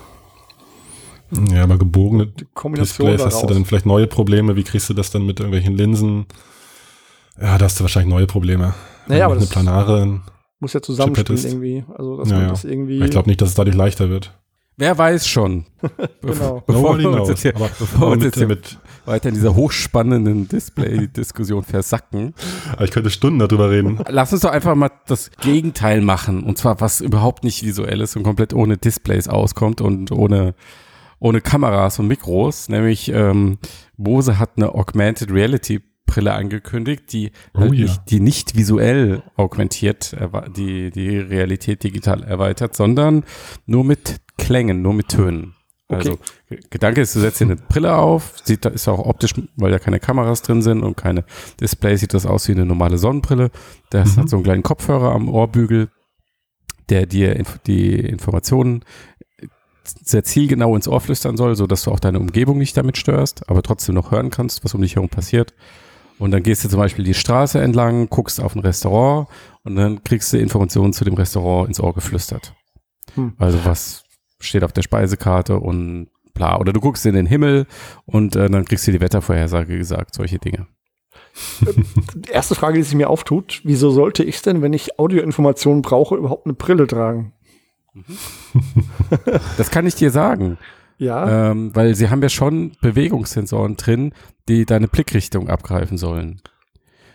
Ja, 1.51 1.65
aber 1.65 1.79
gebogene 1.79 2.27
Displays 2.29 3.25
hast 3.25 3.43
du 3.43 3.47
daraus. 3.47 3.47
dann 3.57 3.65
vielleicht 3.65 3.87
neue 3.87 4.07
Probleme. 4.07 4.55
Wie 4.55 4.63
kriegst 4.63 4.89
du 4.89 4.95
das 4.95 5.11
dann 5.11 5.27
mit 5.27 5.41
irgendwelchen 5.41 5.77
Linsen? 5.77 6.27
Ja, 7.41 7.59
da 7.59 7.65
hast 7.65 7.81
du 7.81 7.85
wahrscheinlich 7.85 8.11
neue 8.15 8.27
Probleme. 8.29 8.75
Naja, 9.09 9.25
aber 9.25 9.33
eine 9.35 9.41
das 9.41 9.51
planare. 9.51 10.21
muss 10.61 10.73
ja 10.73 10.81
zusammenspielen 10.83 11.43
irgendwie. 11.45 11.85
Also 11.97 12.19
dass 12.19 12.29
Ja, 12.29 12.35
man 12.37 12.45
ja. 12.45 12.51
das 12.51 12.65
irgendwie. 12.65 13.03
Ich 13.03 13.11
glaube 13.11 13.29
nicht, 13.29 13.41
dass 13.41 13.49
es 13.49 13.55
dadurch 13.57 13.75
leichter 13.75 14.09
wird. 14.11 14.33
Wer 14.77 14.99
weiß 14.99 15.27
schon. 15.27 15.65
Genau. 16.23 16.63
Bevor 16.67 16.99
wir 16.99 17.11
uns 17.11 17.29
jetzt 17.29 17.43
hier, 17.43 17.55
aber 17.55 17.69
bevor 17.79 18.01
wir 18.01 18.07
aber 18.07 18.13
uns 18.13 18.25
mit, 18.25 18.25
jetzt 18.25 18.39
hier 18.39 18.47
mit, 18.49 18.79
weiter 19.05 19.29
in 19.29 19.35
dieser 19.35 19.55
hochspannenden 19.55 20.49
Display-Diskussion 20.49 21.63
versacken, 21.63 22.33
ich 22.81 22.91
könnte 22.91 23.11
Stunden 23.11 23.39
darüber 23.39 23.71
reden. 23.71 24.01
lass 24.09 24.33
uns 24.33 24.41
doch 24.41 24.51
einfach 24.51 24.75
mal 24.75 24.91
das 25.07 25.31
Gegenteil 25.43 26.01
machen. 26.01 26.43
Und 26.43 26.57
zwar, 26.57 26.81
was 26.81 27.03
überhaupt 27.03 27.45
nicht 27.45 27.63
visuell 27.63 28.01
ist 28.01 28.17
und 28.17 28.23
komplett 28.23 28.55
ohne 28.55 28.79
Displays 28.79 29.29
auskommt 29.29 29.83
und 29.83 30.11
ohne, 30.11 30.55
ohne 31.19 31.43
Kameras 31.43 31.99
und 31.99 32.09
Mikros. 32.09 32.71
Nämlich, 32.71 33.11
ähm, 33.11 33.59
Bose 33.99 34.39
hat 34.39 34.53
eine 34.57 34.75
Augmented 34.75 35.31
Reality 35.31 35.83
Brille 36.15 36.33
angekündigt, 36.35 37.13
die, 37.13 37.33
Oh 37.55 37.61
halt 37.61 37.75
ja. 37.75 37.83
nicht, 37.87 38.03
die 38.11 38.21
nicht 38.21 38.57
visuell 38.57 39.23
augmentiert, 39.37 40.17
die, 40.57 40.91
die 40.91 41.19
Realität 41.19 41.83
digital 41.83 42.23
erweitert, 42.23 42.77
sondern 42.77 43.25
nur 43.67 43.85
mit 43.85 44.21
Klängen, 44.39 44.81
nur 44.83 44.95
mit 44.95 45.09
Tönen. 45.09 45.55
Okay. 45.89 45.97
Also 45.97 46.19
Gedanke 46.71 47.01
ist, 47.01 47.15
du 47.15 47.21
setzt 47.21 47.41
dir 47.41 47.45
eine 47.47 47.57
Brille 47.57 47.95
auf, 47.97 48.35
sieht, 48.45 48.65
da 48.65 48.71
ist 48.71 48.89
auch 48.89 49.01
optisch, 49.01 49.35
weil 49.57 49.71
da 49.71 49.79
keine 49.79 50.01
Kameras 50.01 50.43
drin 50.43 50.63
sind 50.63 50.83
und 50.83 50.97
keine 50.97 51.25
Displays, 51.61 52.01
sieht 52.01 52.15
das 52.15 52.27
aus 52.27 52.49
wie 52.49 52.53
eine 52.53 52.65
normale 52.65 52.97
Sonnenbrille. 52.97 53.51
Das 53.91 54.17
Mhm. 54.17 54.21
hat 54.21 54.29
so 54.31 54.37
einen 54.37 54.45
kleinen 54.45 54.63
Kopfhörer 54.63 55.13
am 55.13 55.29
Ohrbügel, 55.29 55.89
der 56.89 57.07
dir 57.07 57.37
inf 57.37 57.59
die 57.67 57.95
Informationen 57.95 58.85
sehr 59.85 60.25
zielgenau 60.25 60.75
ins 60.75 60.89
Ohr 60.89 61.01
flüstern 61.01 61.37
soll, 61.37 61.55
so 61.57 61.67
dass 61.67 61.83
du 61.83 61.91
auch 61.91 62.01
deine 62.01 62.19
Umgebung 62.19 62.57
nicht 62.59 62.77
damit 62.77 62.97
störst, 62.97 63.49
aber 63.51 63.63
trotzdem 63.63 63.95
noch 63.95 64.11
hören 64.13 64.31
kannst, 64.31 64.65
was 64.65 64.75
um 64.75 64.81
dich 64.81 64.95
herum 64.97 65.11
passiert. 65.11 65.53
Und 66.19 66.31
dann 66.31 66.43
gehst 66.43 66.65
du 66.65 66.69
zum 66.69 66.79
Beispiel 66.79 67.05
die 67.05 67.15
Straße 67.15 67.61
entlang, 67.61 68.09
guckst 68.09 68.41
auf 68.41 68.55
ein 68.55 68.61
Restaurant 68.61 69.29
und 69.65 69.77
dann 69.77 70.05
kriegst 70.05 70.33
du 70.33 70.39
Informationen 70.39 70.93
zu 70.93 71.05
dem 71.05 71.15
Restaurant 71.15 71.69
ins 71.69 71.81
Ohr 71.81 71.93
geflüstert. 71.93 72.55
Hm. 73.15 73.35
Also 73.39 73.65
was 73.65 74.05
steht 74.39 74.65
auf 74.65 74.73
der 74.73 74.83
Speisekarte 74.83 75.59
und 75.59 76.09
bla. 76.35 76.59
Oder 76.59 76.73
du 76.73 76.81
guckst 76.81 77.07
in 77.07 77.15
den 77.15 77.27
Himmel 77.27 77.67
und 78.05 78.37
äh, 78.37 78.51
dann 78.51 78.65
kriegst 78.65 78.87
du 78.87 78.93
die 78.93 79.01
Wettervorhersage 79.01 79.79
gesagt, 79.79 80.15
solche 80.15 80.39
Dinge. 80.39 80.67
Die 82.15 82.31
erste 82.31 82.55
Frage, 82.55 82.77
die 82.77 82.83
sich 82.83 82.95
mir 82.95 83.09
auftut, 83.09 83.61
wieso 83.65 83.91
sollte 83.91 84.23
ich 84.23 84.43
denn, 84.43 84.63
wenn 84.63 84.73
ich 84.73 84.99
Audioinformationen 84.99 85.83
brauche, 85.83 86.17
überhaupt 86.17 86.47
eine 86.47 86.55
Brille 86.55 86.87
tragen? 86.87 87.33
Das 89.57 89.71
kann 89.71 89.87
ich 89.87 89.95
dir 89.95 90.11
sagen, 90.11 90.59
Ja, 90.99 91.51
ähm, 91.51 91.75
weil 91.75 91.95
sie 91.95 92.09
haben 92.11 92.23
ja 92.23 92.29
schon 92.29 92.73
Bewegungssensoren 92.81 93.77
drin, 93.77 94.13
die 94.49 94.65
deine 94.65 94.89
Blickrichtung 94.89 95.49
abgreifen 95.49 95.99
sollen. 95.99 96.41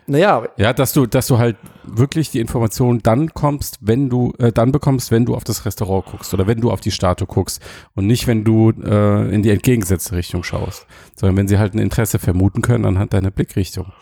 naja, 0.07 0.43
Ja, 0.57 0.73
dass 0.73 0.91
du, 0.93 1.05
dass 1.05 1.27
du 1.27 1.37
halt 1.37 1.55
wirklich 1.83 2.31
die 2.31 2.39
Information 2.39 2.99
dann 2.99 3.33
kommst, 3.33 3.77
wenn 3.81 4.09
du, 4.09 4.33
äh, 4.39 4.51
dann 4.51 4.71
bekommst, 4.71 5.11
wenn 5.11 5.25
du 5.25 5.35
auf 5.35 5.43
das 5.43 5.65
Restaurant 5.65 6.05
guckst 6.07 6.33
oder 6.33 6.47
wenn 6.47 6.59
du 6.59 6.71
auf 6.71 6.81
die 6.81 6.91
Statue 6.91 7.27
guckst 7.27 7.61
und 7.95 8.07
nicht, 8.07 8.27
wenn 8.27 8.43
du 8.43 8.71
äh, 8.71 9.33
in 9.33 9.43
die 9.43 9.51
entgegengesetzte 9.51 10.15
Richtung 10.15 10.43
schaust, 10.43 10.85
sondern 11.15 11.37
wenn 11.37 11.47
sie 11.47 11.59
halt 11.59 11.73
ein 11.73 11.79
Interesse 11.79 12.19
vermuten 12.19 12.61
können 12.61 12.85
anhand 12.85 13.13
deiner 13.13 13.31
Blickrichtung. 13.31 13.93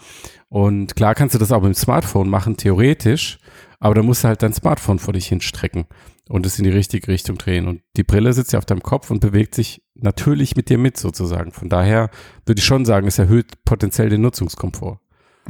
Und 0.50 0.96
klar 0.96 1.13
kannst 1.13 1.36
du 1.36 1.39
das 1.39 1.51
auch 1.51 1.62
mit 1.62 1.74
dem 1.74 1.75
Smartphone 1.75 2.29
machen, 2.29 2.55
theoretisch, 2.57 3.38
Aber 3.79 3.93
da 3.93 4.01
musst 4.01 4.24
du 4.24 4.29
halt 4.29 4.41
dein 4.41 4.53
Smartphone 4.53 4.98
vor 4.98 5.13
dich 5.13 5.27
hinstrecken 5.27 5.86
und 6.29 6.46
es 6.46 6.57
in 6.57 6.63
die 6.63 6.72
richtige 6.72 7.07
Richtung 7.07 7.38
drehen. 7.38 7.67
Und 7.67 7.81
die 7.96 8.03
Brille 8.03 8.34
sitzt 8.34 8.53
ja 8.53 8.60
auf 8.60 8.65
deinem 8.65 8.84
Kopf 8.84 9.12
und 9.12 9.19
bewegt 9.19 9.55
sich 9.55 9.81
natürlich 9.96 10.55
mit 10.55 10.69
dir 10.69 10.77
mit 10.77 10.98
sozusagen. 10.98 11.51
Von 11.51 11.69
daher 11.69 12.10
würde 12.46 12.60
ich 12.60 12.65
schon 12.65 12.86
sagen, 12.86 13.07
es 13.07 13.19
erhöht 13.19 13.63
potenziell 13.65 14.10
den 14.10 14.22
Nutzungskomfort. 14.22 15.00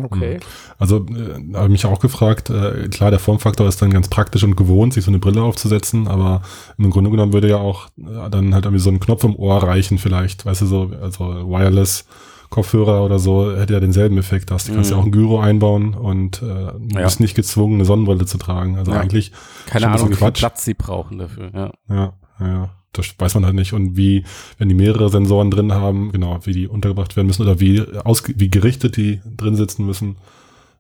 Okay. 0.02 0.40
Also 0.78 1.06
äh, 1.08 1.56
habe 1.56 1.70
mich 1.70 1.86
auch 1.86 2.00
gefragt, 2.00 2.50
äh, 2.50 2.88
klar, 2.90 3.10
der 3.10 3.20
Formfaktor 3.20 3.68
ist 3.68 3.82
dann 3.82 3.92
ganz 3.92 4.08
praktisch 4.10 4.44
und 4.44 4.56
gewohnt, 4.56 4.94
sich 4.94 5.04
so 5.04 5.12
eine 5.12 5.20
Brille 5.20 5.42
aufzusetzen, 5.42 6.08
aber 6.08 6.42
im 6.78 6.92
Grunde 6.92 7.10
genommen 7.10 7.34
würde 7.34 7.50
ja 7.50 7.58
auch 7.58 7.88
äh, 7.98 8.30
dann 8.30 8.54
halt 8.54 8.66
irgendwie 8.66 8.84
so 8.84 8.90
ein 8.90 9.00
Knopf 9.00 9.24
im 9.24 9.36
Ohr 9.36 9.64
reichen 9.64 9.98
vielleicht, 9.98 10.46
weißt 10.46 10.62
du, 10.62 10.66
so, 10.66 10.92
also 11.02 11.50
Wireless 11.50 12.06
Kopfhörer 12.50 13.04
oder 13.04 13.20
so 13.20 13.56
hätte 13.56 13.74
ja 13.74 13.80
denselben 13.80 14.18
Effekt. 14.18 14.52
Das 14.52 14.68
kannst 14.68 14.90
Mhm. 14.90 14.96
ja 14.96 15.02
auch 15.02 15.06
ein 15.06 15.12
Gyro 15.12 15.40
einbauen 15.40 15.94
und 15.94 16.42
äh, 16.42 16.46
du 16.46 16.80
Ja. 16.96 17.04
bist 17.04 17.20
nicht 17.20 17.36
gezwungen, 17.36 17.76
eine 17.76 17.86
Sonnenbrille 17.86 18.26
zu 18.26 18.38
tragen. 18.38 18.78
Also 18.78 18.92
Ja. 18.92 19.00
eigentlich 19.02 19.32
Keine 19.66 19.90
Ahnung, 19.90 20.10
wie 20.10 20.16
viel. 20.16 20.32
Platz 20.32 20.64
sie 20.66 20.74
brauchen 20.74 21.18
dafür. 21.18 21.50
Ja. 21.54 21.72
Ja, 21.90 22.14
ja, 22.40 22.70
das 22.94 23.14
weiß 23.18 23.34
man 23.36 23.46
halt 23.46 23.56
nicht. 23.56 23.74
Und 23.74 23.98
wie, 23.98 24.24
wenn 24.58 24.70
die 24.70 24.76
mehrere 24.76 25.10
Sensoren 25.10 25.52
drin 25.52 25.74
haben, 25.74 26.12
genau, 26.12 26.40
wie 26.44 26.54
die 26.54 26.68
untergebracht 26.68 27.16
werden 27.16 27.28
müssen 27.28 27.42
oder 27.44 27.60
wie, 27.60 27.84
aus, 28.04 28.24
wie 28.28 28.50
gerichtet 28.50 28.98
die 28.98 29.22
drin 29.36 29.56
sitzen 29.56 29.86
müssen. 29.86 30.16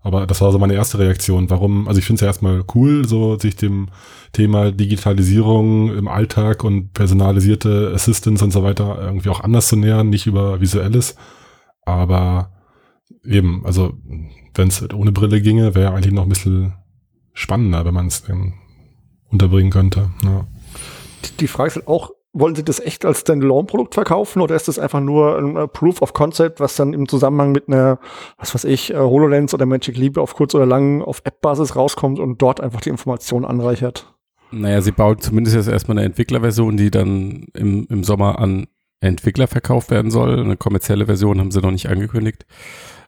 Aber 0.03 0.25
das 0.25 0.39
war 0.39 0.51
so 0.53 0.59
meine 0.59 0.73
erste 0.75 0.99
Reaktion. 0.99 1.49
Warum, 1.49 1.87
also 1.87 1.99
ich 1.99 2.05
finde 2.05 2.17
es 2.17 2.21
ja 2.21 2.27
erstmal 2.27 2.63
cool, 2.75 3.05
so 3.07 3.37
sich 3.37 3.57
dem 3.57 3.89
Thema 4.31 4.71
Digitalisierung 4.71 5.97
im 5.97 6.07
Alltag 6.07 6.63
und 6.63 6.93
personalisierte 6.93 7.91
Assistance 7.93 8.43
und 8.43 8.51
so 8.51 8.63
weiter 8.63 8.99
irgendwie 9.01 9.29
auch 9.29 9.41
anders 9.41 9.67
zu 9.67 9.75
nähern, 9.75 10.09
nicht 10.09 10.27
über 10.27 10.61
visuelles. 10.61 11.15
Aber 11.87 12.51
eben, 13.23 13.65
also 13.65 13.93
wenn 14.53 14.67
es 14.67 14.93
ohne 14.93 15.13
Brille 15.13 15.41
ginge, 15.41 15.73
wäre 15.73 15.93
eigentlich 15.93 16.13
noch 16.13 16.23
ein 16.23 16.29
bisschen 16.29 16.73
spannender, 17.33 17.85
wenn 17.85 17.93
man 17.93 18.07
es 18.07 18.23
unterbringen 19.29 19.71
könnte. 19.71 20.11
Ja. 20.23 20.45
Die, 21.23 21.37
die 21.37 21.47
Frage 21.47 21.69
ist 21.69 21.75
halt 21.77 21.87
auch, 21.87 22.11
wollen 22.33 22.55
Sie 22.55 22.65
das 22.65 22.81
echt 22.81 23.05
als 23.05 23.21
Standalone-Produkt 23.21 23.93
verkaufen 23.93 24.41
oder 24.41 24.53
ist 24.55 24.67
das 24.67 24.79
einfach 24.79 24.99
nur 24.99 25.37
ein 25.37 25.55
äh, 25.55 25.67
Proof 25.69 26.01
of 26.01 26.11
Concept, 26.11 26.59
was 26.59 26.75
dann 26.75 26.91
im 26.91 27.07
Zusammenhang 27.07 27.53
mit 27.53 27.69
einer, 27.69 27.99
was 28.37 28.53
weiß 28.53 28.65
ich, 28.65 28.93
äh, 28.93 28.97
HoloLens 28.97 29.53
oder 29.53 29.65
Magic 29.65 29.97
Leap 29.97 30.17
auf 30.17 30.35
kurz 30.35 30.53
oder 30.55 30.65
lang 30.65 31.01
auf 31.01 31.21
App-Basis 31.23 31.77
rauskommt 31.77 32.19
und 32.19 32.41
dort 32.41 32.59
einfach 32.59 32.81
die 32.81 32.89
Informationen 32.89 33.45
anreichert? 33.45 34.13
Naja, 34.51 34.81
sie 34.81 34.91
bauen 34.91 35.19
zumindest 35.19 35.55
jetzt 35.55 35.69
erstmal 35.69 35.97
eine 35.97 36.05
Entwicklerversion, 36.05 36.75
die 36.75 36.91
dann 36.91 37.47
im, 37.53 37.87
im 37.89 38.03
Sommer 38.03 38.39
an 38.39 38.67
Entwickler 38.99 39.47
verkauft 39.47 39.91
werden 39.91 40.11
soll. 40.11 40.39
Eine 40.39 40.57
kommerzielle 40.57 41.05
Version 41.05 41.39
haben 41.39 41.51
sie 41.51 41.61
noch 41.61 41.71
nicht 41.71 41.87
angekündigt. 41.89 42.45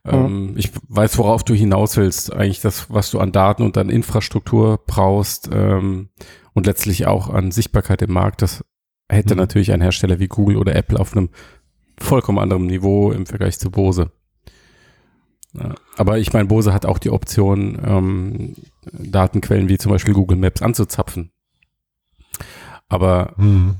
Ähm, 0.06 0.54
ich 0.58 0.72
weiß, 0.88 1.18
worauf 1.18 1.44
du 1.44 1.54
hinaus 1.54 1.98
willst. 1.98 2.32
Eigentlich 2.32 2.62
das, 2.62 2.90
was 2.90 3.12
du 3.12 3.20
an 3.20 3.32
Daten 3.32 3.64
und 3.64 3.78
an 3.78 3.90
Infrastruktur 3.90 4.80
brauchst 4.86 5.50
ähm, 5.52 6.10
und 6.54 6.66
letztlich 6.68 7.06
auch 7.08 7.30
an 7.30 7.52
Sichtbarkeit 7.52 8.02
im 8.02 8.14
Markt. 8.14 8.42
Das 8.42 8.64
hätte 9.10 9.34
Mhm. 9.34 9.40
natürlich 9.40 9.72
ein 9.72 9.82
Hersteller 9.82 10.20
wie 10.20 10.28
Google 10.28 10.58
oder 10.58 10.76
Apple 10.76 11.00
auf 11.00 11.16
einem 11.16 11.30
vollkommen 12.00 12.40
anderen 12.40 12.68
Niveau 12.68 13.12
im 13.12 13.26
Vergleich 13.26 13.60
zu 13.60 13.72
Bose. 13.72 14.12
Ja, 15.54 15.74
aber 15.98 16.20
ich 16.20 16.32
meine, 16.32 16.46
Bose 16.48 16.74
hat 16.74 16.86
auch 16.86 17.00
die 17.00 17.10
Option, 17.10 17.82
ähm, 17.84 18.56
Datenquellen 18.94 19.68
wie 19.68 19.80
zum 19.80 19.92
Beispiel 19.92 20.14
Google 20.14 20.38
Maps 20.38 20.62
anzuzapfen. 20.62 21.32
Aber 22.88 23.34
Hm. 23.38 23.76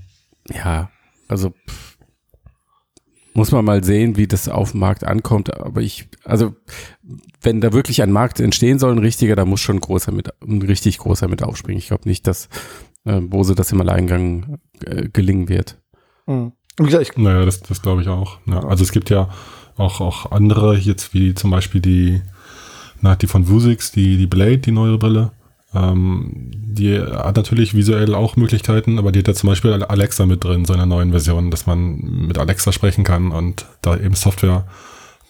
ja, 0.52 0.90
also 1.28 1.52
pff, 1.52 1.89
muss 3.34 3.52
man 3.52 3.66
mal 3.66 3.84
sehen, 3.84 4.18
wie 4.18 4.28
das 4.28 4.50
auf 4.50 4.72
dem 4.72 4.82
Markt 4.82 5.04
ankommt. 5.04 5.54
Aber 5.56 5.82
ich, 5.82 6.08
also 6.24 6.56
wenn 7.42 7.62
da 7.62 7.74
wirklich 7.74 8.02
ein 8.02 8.12
Markt 8.12 8.40
entstehen 8.40 8.80
soll, 8.80 8.92
ein 8.92 9.00
richtiger, 9.00 9.36
da 9.36 9.46
muss 9.46 9.62
schon 9.62 9.78
ein 9.78 9.82
großer 9.82 10.12
mit, 10.12 10.30
ein 10.42 10.62
richtig 10.62 10.98
großer 10.98 11.28
mit 11.28 11.44
aufspringen. 11.44 11.80
Ich 11.80 11.88
glaube 11.88 12.08
nicht, 12.08 12.28
dass 12.28 12.50
äh, 13.06 13.20
Bose 13.20 13.56
das 13.56 13.72
im 13.72 13.82
Alleingang 13.82 14.60
äh, 14.86 15.10
gelingen 15.10 15.50
wird. 15.50 15.78
Mhm. 16.26 16.54
Und 16.78 16.86
wie 16.86 16.92
gesagt, 16.92 17.10
ich, 17.10 17.18
Naja, 17.18 17.46
das, 17.46 17.62
das 17.62 17.82
glaube 17.82 18.02
ich 18.02 18.08
auch. 18.08 18.40
Ja, 18.46 18.64
also 18.66 18.84
es 18.84 18.92
gibt 18.92 19.10
ja 19.10 19.30
auch, 19.78 20.02
auch 20.02 20.32
andere, 20.32 20.78
jetzt 20.78 21.14
wie 21.14 21.34
zum 21.34 21.52
Beispiel 21.52 21.82
die, 21.82 22.22
na, 23.02 23.16
die 23.16 23.28
von 23.28 23.48
Vuzix, 23.48 23.92
die, 23.92 24.18
die 24.18 24.28
Blade, 24.28 24.60
die 24.60 24.72
neue 24.72 24.98
Brille. 24.98 25.32
Ähm, 25.74 26.52
die 26.52 27.00
hat 27.00 27.36
natürlich 27.36 27.76
visuell 27.76 28.16
auch 28.16 28.36
Möglichkeiten, 28.36 28.98
aber 28.98 29.12
die 29.12 29.20
hat 29.20 29.28
ja 29.28 29.34
zum 29.34 29.50
Beispiel 29.50 29.72
Alexa 29.84 30.26
mit 30.26 30.44
drin, 30.44 30.66
so 30.66 30.74
in 30.74 30.80
einer 30.80 30.88
neuen 30.88 31.12
Version, 31.12 31.52
dass 31.52 31.68
man 31.68 31.98
mit 32.28 32.38
Alexa 32.38 32.72
sprechen 32.72 33.04
kann 33.04 33.32
und 33.32 33.66
da 33.82 33.96
eben 33.98 34.16
Software 34.16 34.66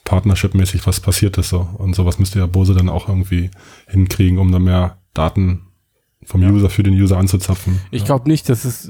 Partnership-mäßig 0.06 0.88
was 0.88 1.02
passiert 1.02 1.38
ist 1.38 1.50
so. 1.50 1.68
Und 1.78 1.96
sowas 1.96 2.20
müsste 2.20 2.40
ja 2.40 2.46
Bose 2.46 2.74
dann 2.74 2.90
auch 2.90 3.08
irgendwie 3.08 3.52
hinkriegen, 3.88 4.40
um 4.40 4.52
dann 4.52 4.64
mehr 4.64 4.98
Daten 5.14 5.68
vom 6.24 6.42
Ja. 6.42 6.50
User 6.50 6.70
für 6.70 6.84
den 6.84 6.94
User 6.94 7.18
anzuzapfen. 7.18 7.80
Ich 7.92 8.02
ja. 8.02 8.06
glaube 8.08 8.30
nicht, 8.30 8.50
dass 8.50 8.66
es 8.66 8.90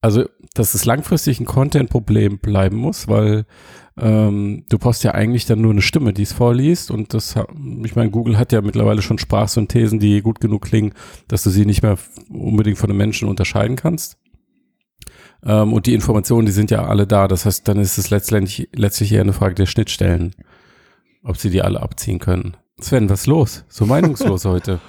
also 0.00 0.24
dass 0.54 0.74
es 0.74 0.84
langfristig 0.84 1.40
ein 1.40 1.44
Content-Problem 1.46 2.38
bleiben 2.38 2.76
muss, 2.76 3.06
weil 3.06 3.44
ähm, 3.98 4.64
du 4.68 4.78
brauchst 4.78 5.04
ja 5.04 5.12
eigentlich 5.12 5.46
dann 5.46 5.60
nur 5.60 5.72
eine 5.72 5.82
Stimme, 5.82 6.12
die 6.12 6.22
es 6.22 6.32
vorliest 6.32 6.90
und 6.90 7.14
das, 7.14 7.34
ich 7.84 7.96
meine, 7.96 8.10
Google 8.10 8.38
hat 8.38 8.52
ja 8.52 8.60
mittlerweile 8.60 9.02
schon 9.02 9.18
Sprachsynthesen, 9.18 9.98
die 9.98 10.22
gut 10.22 10.40
genug 10.40 10.62
klingen, 10.62 10.94
dass 11.28 11.42
du 11.42 11.50
sie 11.50 11.66
nicht 11.66 11.82
mehr 11.82 11.98
unbedingt 12.28 12.78
von 12.78 12.90
einem 12.90 12.98
Menschen 12.98 13.28
unterscheiden 13.28 13.76
kannst. 13.76 14.18
Ähm, 15.44 15.72
und 15.72 15.86
die 15.86 15.94
Informationen, 15.94 16.46
die 16.46 16.52
sind 16.52 16.70
ja 16.70 16.84
alle 16.84 17.06
da. 17.06 17.28
Das 17.28 17.46
heißt, 17.46 17.66
dann 17.66 17.78
ist 17.78 17.98
es 17.98 18.10
letztendlich, 18.10 18.68
letztlich 18.74 19.12
eher 19.12 19.22
eine 19.22 19.32
Frage 19.32 19.54
der 19.54 19.66
Schnittstellen, 19.66 20.34
ob 21.22 21.36
sie 21.36 21.50
die 21.50 21.62
alle 21.62 21.80
abziehen 21.80 22.18
können. 22.18 22.56
Sven, 22.80 23.10
was 23.10 23.20
ist 23.20 23.26
los? 23.26 23.64
So 23.68 23.86
meinungslos 23.86 24.44
heute. 24.46 24.80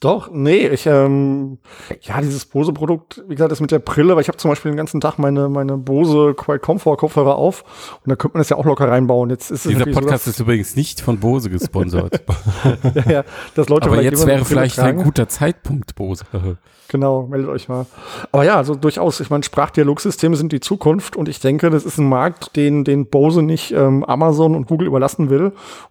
Doch, 0.00 0.30
nee, 0.32 0.66
ich, 0.66 0.86
ähm, 0.86 1.58
ja, 2.02 2.20
dieses 2.20 2.44
Bose-Produkt, 2.44 3.22
wie 3.28 3.34
gesagt, 3.36 3.52
das 3.52 3.60
mit 3.60 3.70
der 3.70 3.78
Brille, 3.78 4.14
weil 4.16 4.22
ich 4.22 4.28
habe 4.28 4.36
zum 4.36 4.50
Beispiel 4.50 4.72
den 4.72 4.76
ganzen 4.76 5.00
Tag 5.00 5.18
meine, 5.18 5.48
meine 5.48 5.76
Bose 5.76 6.34
Quiet 6.34 6.60
Comfort 6.60 6.96
Kopfhörer 6.96 7.36
auf 7.36 7.62
und 8.04 8.10
da 8.10 8.16
könnte 8.16 8.36
man 8.36 8.40
das 8.40 8.48
ja 8.48 8.56
auch 8.56 8.64
locker 8.64 8.88
reinbauen. 8.88 9.30
Jetzt 9.30 9.50
ist 9.52 9.64
es 9.64 9.70
Dieser 9.72 9.86
Podcast 9.86 10.24
so, 10.24 10.30
ist 10.32 10.40
übrigens 10.40 10.74
nicht 10.74 11.00
von 11.00 11.18
Bose 11.20 11.50
gesponsert. 11.50 12.20
ja, 12.94 13.10
ja, 13.10 13.24
dass 13.54 13.68
Leute 13.68 13.86
Aber 13.86 14.02
jetzt 14.02 14.26
wäre 14.26 14.44
vielleicht 14.44 14.78
ein 14.80 14.96
tragen. 14.96 15.04
guter 15.04 15.28
Zeitpunkt, 15.28 15.94
Bose. 15.94 16.24
Genau, 16.88 17.26
meldet 17.26 17.50
euch 17.50 17.68
mal. 17.68 17.84
Aber 18.30 18.44
ja, 18.44 18.54
also 18.56 18.76
durchaus, 18.76 19.18
ich 19.18 19.28
meine, 19.28 19.42
Sprachdialogsysteme 19.42 20.36
sind 20.36 20.52
die 20.52 20.60
Zukunft 20.60 21.16
und 21.16 21.28
ich 21.28 21.40
denke, 21.40 21.68
das 21.68 21.84
ist 21.84 21.98
ein 21.98 22.08
Markt, 22.08 22.54
den, 22.54 22.84
den 22.84 23.06
Bose 23.06 23.42
nicht 23.42 23.72
ähm, 23.72 24.04
Amazon 24.04 24.54
und 24.54 24.68
Google 24.68 24.86
überlassen 24.86 25.28
will. 25.28 25.46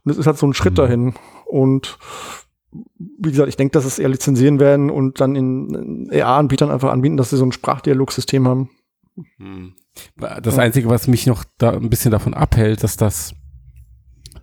Und 0.05 0.11
es 0.11 0.17
ist 0.17 0.25
halt 0.25 0.37
so 0.37 0.47
ein 0.47 0.53
Schritt 0.53 0.71
Mhm. 0.71 0.75
dahin. 0.77 1.13
Und 1.47 1.97
wie 2.97 3.31
gesagt, 3.31 3.49
ich 3.49 3.57
denke, 3.57 3.71
dass 3.71 3.85
es 3.85 3.99
eher 3.99 4.09
lizenzieren 4.09 4.59
werden 4.59 4.89
und 4.89 5.21
dann 5.21 5.35
in, 5.35 6.07
in 6.09 6.21
AR-Anbietern 6.21 6.71
einfach 6.71 6.91
anbieten, 6.91 7.17
dass 7.17 7.29
sie 7.29 7.37
so 7.37 7.45
ein 7.45 7.51
Sprachdialogsystem 7.51 8.47
haben. 8.47 8.69
Das 10.41 10.59
Einzige, 10.59 10.89
was 10.89 11.07
mich 11.07 11.25
noch 11.25 11.43
da 11.57 11.71
ein 11.71 11.89
bisschen 11.89 12.11
davon 12.11 12.33
abhält, 12.33 12.83
dass 12.83 12.97
das 12.97 13.33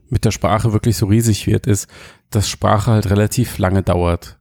mit 0.09 0.25
der 0.25 0.31
Sprache 0.31 0.73
wirklich 0.73 0.97
so 0.97 1.07
riesig 1.07 1.47
wird, 1.47 1.67
ist, 1.67 1.89
dass 2.31 2.49
Sprache 2.49 2.91
halt 2.91 3.11
relativ 3.11 3.59
lange 3.59 3.83
dauert. 3.83 4.41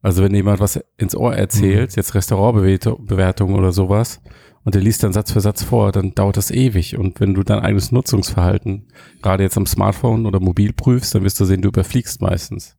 Also 0.00 0.22
wenn 0.22 0.34
jemand 0.34 0.60
was 0.60 0.80
ins 0.96 1.16
Ohr 1.16 1.34
erzählt, 1.34 1.96
jetzt 1.96 2.14
Restaurantbewertung 2.14 3.54
oder 3.54 3.72
sowas, 3.72 4.20
und 4.64 4.74
der 4.74 4.82
liest 4.82 5.02
dann 5.02 5.14
Satz 5.14 5.32
für 5.32 5.40
Satz 5.40 5.62
vor, 5.62 5.92
dann 5.92 6.14
dauert 6.14 6.36
das 6.36 6.50
ewig. 6.50 6.98
Und 6.98 7.20
wenn 7.20 7.32
du 7.32 7.42
dein 7.42 7.60
eigenes 7.60 7.90
Nutzungsverhalten 7.90 8.88
gerade 9.22 9.42
jetzt 9.42 9.56
am 9.56 9.64
Smartphone 9.64 10.26
oder 10.26 10.40
mobil 10.40 10.74
prüfst, 10.74 11.14
dann 11.14 11.24
wirst 11.24 11.40
du 11.40 11.46
sehen, 11.46 11.62
du 11.62 11.68
überfliegst 11.68 12.20
meistens. 12.20 12.76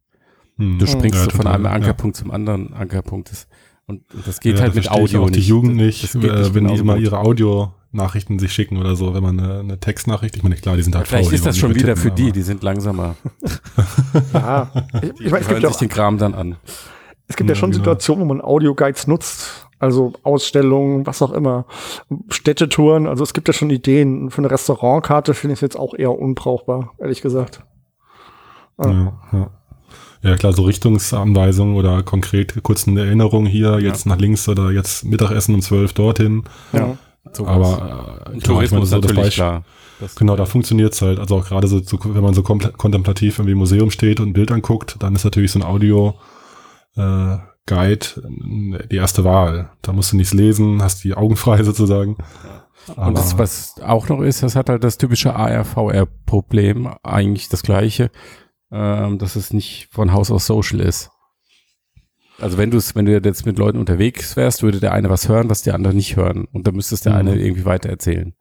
Hm. 0.60 0.78
Du 0.78 0.86
springst 0.86 1.18
Ja, 1.20 1.24
so 1.26 1.30
von 1.32 1.48
einem 1.48 1.66
ja. 1.66 1.72
Ankerpunkt 1.72 2.16
zum 2.18 2.32
anderen 2.32 2.74
Ankerpunkt. 2.74 3.32
Das, 3.32 3.48
und, 3.88 4.04
und 4.14 4.28
das 4.28 4.40
geht 4.40 4.56
Ja, 4.58 4.62
halt 4.64 4.76
mit 4.76 4.84
ich 4.86 4.92
Audio 4.92 5.24
auch 5.24 5.30
nicht. 5.30 5.38
die 5.38 5.48
Jugend 5.48 5.76
nicht, 5.76 6.04
Das 6.04 6.14
geht 6.14 6.30
äh, 6.32 6.54
wenn 6.54 6.68
die 6.68 6.78
gut. 6.82 7.00
ihre 7.00 7.20
Audio-Nachrichten 7.20 8.38
sich 8.38 8.52
schicken 8.54 8.78
oder 8.78 8.96
so, 8.96 9.14
wenn 9.16 9.24
man 9.24 9.40
eine, 9.40 9.60
eine 9.62 9.80
Textnachricht, 9.80 10.36
ich 10.36 10.44
meine, 10.44 10.56
klar, 10.56 10.76
die 10.76 10.84
sind 10.84 10.96
halt 10.96 11.08
Vielleicht 11.08 11.26
faul, 11.30 11.34
ist 11.36 11.46
das 11.46 11.58
schon 11.58 11.70
nicht 11.70 11.78
wieder 11.80 11.88
mehr 11.88 11.98
für 11.98 12.10
tippen, 12.14 12.26
die, 12.26 12.32
die 12.34 12.42
sind 12.44 12.62
langsamer. 12.62 13.16
Ja, 14.34 14.70
ich, 15.02 15.14
Die 15.14 15.24
ich 15.26 15.32
meine, 15.32 15.42
es 15.42 15.48
gibt 15.48 15.62
ja 15.64 15.68
sich 15.70 15.76
auch, 15.76 15.80
den 15.80 15.90
Kram 15.90 16.18
dann 16.18 16.34
an. 16.36 16.56
es 17.28 17.36
gibt 17.36 17.50
ja, 17.50 17.56
Ja, 17.56 17.60
schon 17.60 17.72
genau. 17.72 17.80
Situationen, 17.84 18.24
wo 18.24 18.34
man 18.34 18.42
Audio-Guides 18.42 19.08
nutzt. 19.08 19.66
Also 19.82 20.12
Ausstellungen, 20.24 21.08
was 21.08 21.22
auch 21.22 21.32
immer. 21.32 21.66
Städtetouren, 22.28 23.08
also 23.08 23.24
es 23.24 23.34
gibt 23.34 23.48
ja 23.48 23.54
schon 23.54 23.70
Ideen. 23.70 24.30
Für 24.30 24.40
eine 24.40 24.52
Restaurantkarte 24.52 25.34
finde 25.34 25.54
ich 25.54 25.58
es 25.60 25.62
jetzt 25.62 25.80
auch 25.80 25.94
eher 25.94 26.12
unbrauchbar, 26.12 26.94
ehrlich 27.00 27.22
gesagt. 27.22 27.64
Ja, 28.78 29.14
ja. 29.32 29.50
Ja, 30.22 30.36
klar, 30.36 30.54
so 30.54 30.64
Richtungsanweisungen 30.64 31.76
oder 31.76 32.04
konkret 32.04 32.62
kurz 32.64 32.88
eine 32.88 33.02
Erinnerung 33.02 33.46
hier, 33.46 33.80
jetzt 33.80 34.06
nach 34.06 34.18
links 34.18 34.50
oder 34.50 34.72
jetzt 34.72 35.06
Mittagessen 35.06 35.56
um 35.56 35.62
12 35.62 35.94
dorthin. 35.94 36.44
Ja. 36.74 36.98
Sowas. 37.32 37.80
Aber 37.80 38.32
äh, 38.34 38.40
klar, 38.40 38.64
ich 38.64 38.72
meine, 38.72 38.84
Tourismus 38.84 38.90
so 38.90 39.00
das 39.00 39.14
Beispiel, 39.14 39.32
klar. 39.32 39.64
Das, 40.00 40.16
Genau, 40.16 40.36
da 40.36 40.46
funktioniert's 40.46 41.02
halt. 41.02 41.20
Also 41.20 41.38
auch 41.38 41.46
gerade 41.46 41.68
so, 41.68 41.80
so, 41.80 42.00
wenn 42.04 42.24
man 42.24 42.34
so 42.34 42.42
kontemplativ 42.42 43.38
irgendwie 43.38 43.52
im 43.52 43.58
Museum 43.58 43.92
steht 43.92 44.20
und 44.20 44.30
ein 44.30 44.34
Bild 44.34 44.52
anguckt, 44.52 44.96
dann 45.00 45.16
ist 45.16 45.26
natürlich 45.26 45.52
so 45.52 45.60
ein 45.60 45.66
Audio 45.66 46.16
äh, 46.96 47.38
Guide 47.66 48.08
die 48.90 48.96
erste 48.96 49.24
Wahl. 49.24 49.70
Da 49.82 49.94
musst 49.94 50.12
du 50.12 50.18
nichts 50.18 50.34
lesen, 50.34 50.82
hast 50.82 51.04
die 51.04 51.14
Augen 51.14 51.36
frei 51.36 51.64
sozusagen. 51.64 52.18
Und 52.96 53.18
das, 53.18 53.38
was 53.38 53.76
auch 53.86 54.10
noch 54.10 54.22
ist, 54.22 54.42
das 54.42 54.56
hat 54.56 54.70
halt 54.70 54.84
das 54.84 54.98
typische 54.98 55.36
AR-VR-Problem, 55.36 56.90
eigentlich 57.04 57.50
das 57.50 57.62
gleiche. 57.62 58.10
Ähm, 58.72 59.18
dass 59.18 59.36
es 59.36 59.54
nicht 59.54 59.88
von 59.92 60.12
Haus 60.14 60.32
aus 60.32 60.46
social 60.46 60.80
ist. 60.80 61.10
Also 62.40 62.58
wenn 62.58 62.72
du 62.72 62.78
es, 62.78 62.96
wenn 62.96 63.06
du 63.06 63.12
jetzt 63.20 63.46
mit 63.46 63.58
Leuten 63.58 63.78
unterwegs 63.80 64.36
wärst, 64.38 64.64
würde 64.64 64.80
der 64.80 64.94
eine 64.94 65.10
was 65.10 65.28
hören, 65.28 65.50
was 65.50 65.62
die 65.62 65.72
anderen 65.72 65.98
nicht 65.98 66.16
hören. 66.16 66.46
Und 66.54 66.68
dann 66.68 66.76
müsstest 66.76 67.06
der 67.06 67.14
Mhm. 67.14 67.20
eine 67.20 67.36
irgendwie 67.36 67.66
weiter 67.66 67.90
erzählen. 67.90 68.34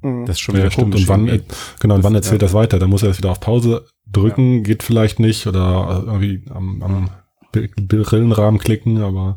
Mhm. 0.00 0.24
Das 0.26 0.36
ist 0.36 0.40
schon 0.40 0.54
Ja, 0.54 0.62
wieder 0.62 0.70
stimmt. 0.70 0.92
komisch 0.92 1.02
Und 1.02 1.08
wann, 1.08 1.26
irgendwie. 1.28 1.54
genau, 1.80 1.94
und 1.96 1.98
Das- 2.00 2.04
wann 2.04 2.14
erzählt 2.14 2.40
ja. 2.42 2.46
das 2.46 2.54
weiter? 2.54 2.78
Da 2.78 2.86
muss 2.86 3.02
er 3.02 3.08
jetzt 3.08 3.18
wieder 3.18 3.30
auf 3.30 3.40
Pause 3.40 3.86
drücken, 4.10 4.62
geht 4.62 4.82
vielleicht 4.82 5.18
nicht 5.20 5.46
oder 5.46 6.04
irgendwie 6.06 6.44
am, 6.50 6.82
am 6.82 7.10
Brillenrahmen 7.52 8.58
klicken, 8.60 9.02
aber 9.02 9.36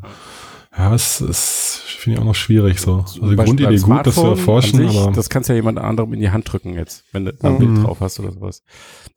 ja, 0.76 0.94
es 0.94 1.20
ist, 1.20 1.82
finde 1.84 2.16
ich 2.16 2.20
auch 2.22 2.26
noch 2.26 2.34
schwierig 2.34 2.78
so. 2.80 2.98
Also 3.00 3.14
die 3.30 3.36
Beispiel 3.36 3.56
Grundidee 3.66 3.78
gut, 3.80 4.06
das 4.06 4.14
zu 4.14 4.20
Smartphone 4.20 4.38
erforschen, 4.38 4.88
sich, 4.88 4.98
aber 4.98 5.12
das 5.12 5.28
kannst 5.28 5.48
ja 5.48 5.54
jemand 5.54 5.78
anderem 5.78 6.12
in 6.14 6.20
die 6.20 6.30
Hand 6.30 6.50
drücken 6.52 6.74
jetzt, 6.74 7.04
wenn 7.12 7.24
du 7.26 7.32
da 7.32 7.48
ein 7.48 7.54
Mhm. 7.54 7.58
Bild 7.58 7.84
drauf 7.86 8.00
hast 8.00 8.18
oder 8.20 8.32
sowas. 8.32 8.62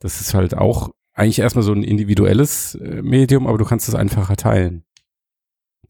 Das 0.00 0.20
ist 0.20 0.34
halt 0.34 0.56
auch 0.56 0.90
eigentlich 1.14 1.38
erstmal 1.40 1.62
so 1.62 1.72
ein 1.72 1.82
individuelles 1.82 2.74
äh, 2.76 3.02
Medium, 3.02 3.46
aber 3.46 3.58
du 3.58 3.64
kannst 3.64 3.88
es 3.88 3.94
einfacher 3.94 4.36
teilen. 4.36 4.84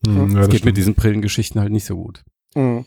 hm, 0.04 0.16
ja, 0.16 0.24
das 0.24 0.34
das 0.34 0.48
geht 0.48 0.58
stimmt. 0.58 0.64
mit 0.66 0.76
diesen 0.76 0.94
Brillengeschichten 0.94 1.60
halt 1.60 1.72
nicht 1.72 1.84
so 1.84 1.96
gut. 1.96 2.24
Mhm. 2.54 2.84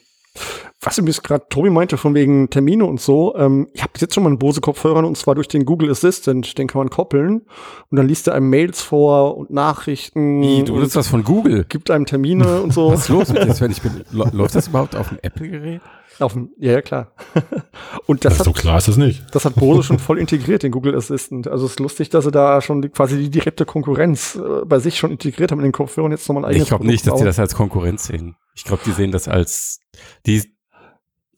Was 0.82 0.98
übrigens 0.98 1.24
gerade 1.24 1.46
Tobi 1.50 1.70
meinte, 1.70 1.98
von 1.98 2.14
wegen 2.14 2.50
Termine 2.50 2.86
und 2.86 3.00
so, 3.00 3.36
ähm, 3.36 3.68
ich 3.74 3.82
habe 3.82 3.94
jetzt 3.98 4.14
schon 4.14 4.24
mal 4.24 4.30
einen 4.30 4.40
Bose-Kopfhörer 4.40 5.06
und 5.06 5.18
zwar 5.18 5.34
durch 5.34 5.48
den 5.48 5.66
Google 5.66 5.90
Assistant, 5.90 6.58
den 6.58 6.68
kann 6.68 6.80
man 6.80 6.90
koppeln 6.90 7.42
und 7.90 7.98
dann 7.98 8.08
liest 8.08 8.28
er 8.28 8.36
einem 8.36 8.50
Mails 8.50 8.82
vor 8.82 9.38
und 9.38 9.52
Nachrichten. 9.52 10.42
Wie, 10.42 10.64
du 10.64 10.74
und 10.74 10.82
nutzt 10.82 10.96
das 10.96 11.08
von 11.08 11.24
Google? 11.24 11.66
gibt 11.70 11.90
einem 11.90 12.06
Termine 12.06 12.62
und 12.62 12.74
so. 12.74 12.92
Was 12.92 13.02
ist 13.02 13.10
los 13.10 13.30
mit 13.30 13.44
dir, 13.44 13.54
Sven? 13.54 13.72
Ich 13.72 13.82
bin, 13.82 14.04
läuft 14.12 14.56
das 14.56 14.68
überhaupt 14.68 14.96
auf 14.96 15.10
dem 15.10 15.18
Apple-Gerät? 15.22 15.82
Auf 16.20 16.34
dem, 16.34 16.52
ja, 16.58 16.74
ja, 16.74 16.82
klar. 16.82 17.12
und 18.06 18.24
Ja, 18.24 18.30
das 18.30 18.40
so 18.40 18.54
hat, 18.54 18.56
klar 18.56 18.78
ist 18.78 18.88
das 18.88 18.96
nicht. 18.96 19.24
das 19.34 19.44
hat 19.44 19.56
Bose 19.56 19.84
schon 19.84 20.00
voll 20.00 20.18
integriert, 20.18 20.64
den 20.64 20.72
Google 20.72 20.96
Assistant. 20.96 21.48
Also 21.48 21.66
es 21.66 21.72
ist 21.72 21.80
lustig, 21.80 22.10
dass 22.10 22.24
sie 22.24 22.32
da 22.32 22.62
schon 22.62 22.82
die, 22.82 22.90
quasi 22.90 23.18
die 23.18 23.30
direkte 23.30 23.66
Konkurrenz 23.66 24.36
äh, 24.36 24.66
bei 24.66 24.80
sich 24.80 24.98
schon 24.98 25.12
integriert 25.12 25.52
haben 25.52 25.60
in 25.60 25.66
den 25.66 25.72
Kopfhörern 25.74 26.12
jetzt 26.12 26.28
nochmal 26.30 26.46
ein 26.46 26.52
eigenes 26.52 26.64
Ich 26.64 26.70
glaube 26.70 26.86
nicht, 26.86 27.06
dass 27.06 27.20
die 27.20 27.26
das 27.26 27.40
als 27.40 27.54
Konkurrenz 27.56 28.06
sehen. 28.08 28.36
Ich 28.56 28.64
glaube, 28.64 28.82
die 28.86 28.92
sehen 28.92 29.12
das 29.12 29.28
als, 29.28 29.82
die 30.26 30.44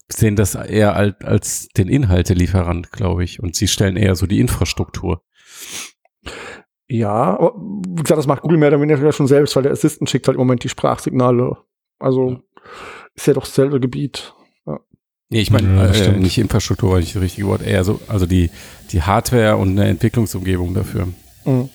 sehen 0.09 0.35
das 0.35 0.55
eher 0.55 0.95
als, 0.95 1.15
als 1.23 1.67
den 1.69 1.89
Inhaltelieferant, 1.89 2.91
glaube 2.91 3.23
ich. 3.23 3.41
Und 3.41 3.55
sie 3.55 3.67
stellen 3.67 3.97
eher 3.97 4.15
so 4.15 4.25
die 4.25 4.39
Infrastruktur. 4.39 5.21
Ja, 6.87 7.37
aber 7.37 7.53
wie 7.57 8.01
gesagt, 8.03 8.17
das 8.17 8.27
macht 8.27 8.41
Google 8.41 8.57
mehr 8.57 8.69
oder 8.69 8.79
weniger 8.81 9.11
schon 9.11 9.27
selbst, 9.27 9.55
weil 9.55 9.63
der 9.63 9.73
Assistant 9.73 10.09
schickt 10.09 10.27
halt 10.27 10.35
im 10.35 10.39
Moment 10.39 10.63
die 10.63 10.69
Sprachsignale. 10.69 11.57
Also 11.99 12.29
Ja. 12.31 12.39
ist 13.15 13.27
ja 13.27 13.33
doch 13.33 13.43
dasselbe 13.45 13.79
Gebiet. 13.79 14.33
Nee, 15.29 15.41
ich 15.41 15.51
meine, 15.51 15.75
Ja, 15.75 15.87
äh, 15.87 15.93
stimmt. 15.93 16.21
nicht 16.21 16.37
Infrastruktur 16.37 16.91
war 16.91 16.99
nicht 16.99 17.13
das 17.13 17.21
richtige 17.21 17.47
Wort, 17.47 17.61
eher 17.61 17.83
so, 17.83 17.99
also 18.07 18.25
die, 18.25 18.49
die 18.91 19.01
Hardware 19.01 19.57
und 19.57 19.71
eine 19.71 19.89
Entwicklungsumgebung 19.89 20.73
dafür. 20.73 21.09
Mhm. 21.43 21.67